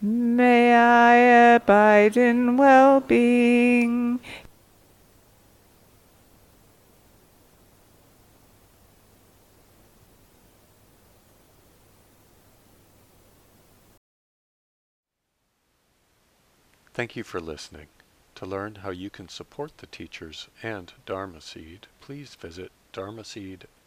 [0.01, 1.13] May I
[1.57, 4.19] abide in well-being.
[16.95, 17.89] Thank you for listening.
[18.33, 23.67] To learn how you can support the teachers and Dharma Seed, please visit dharmaseed.org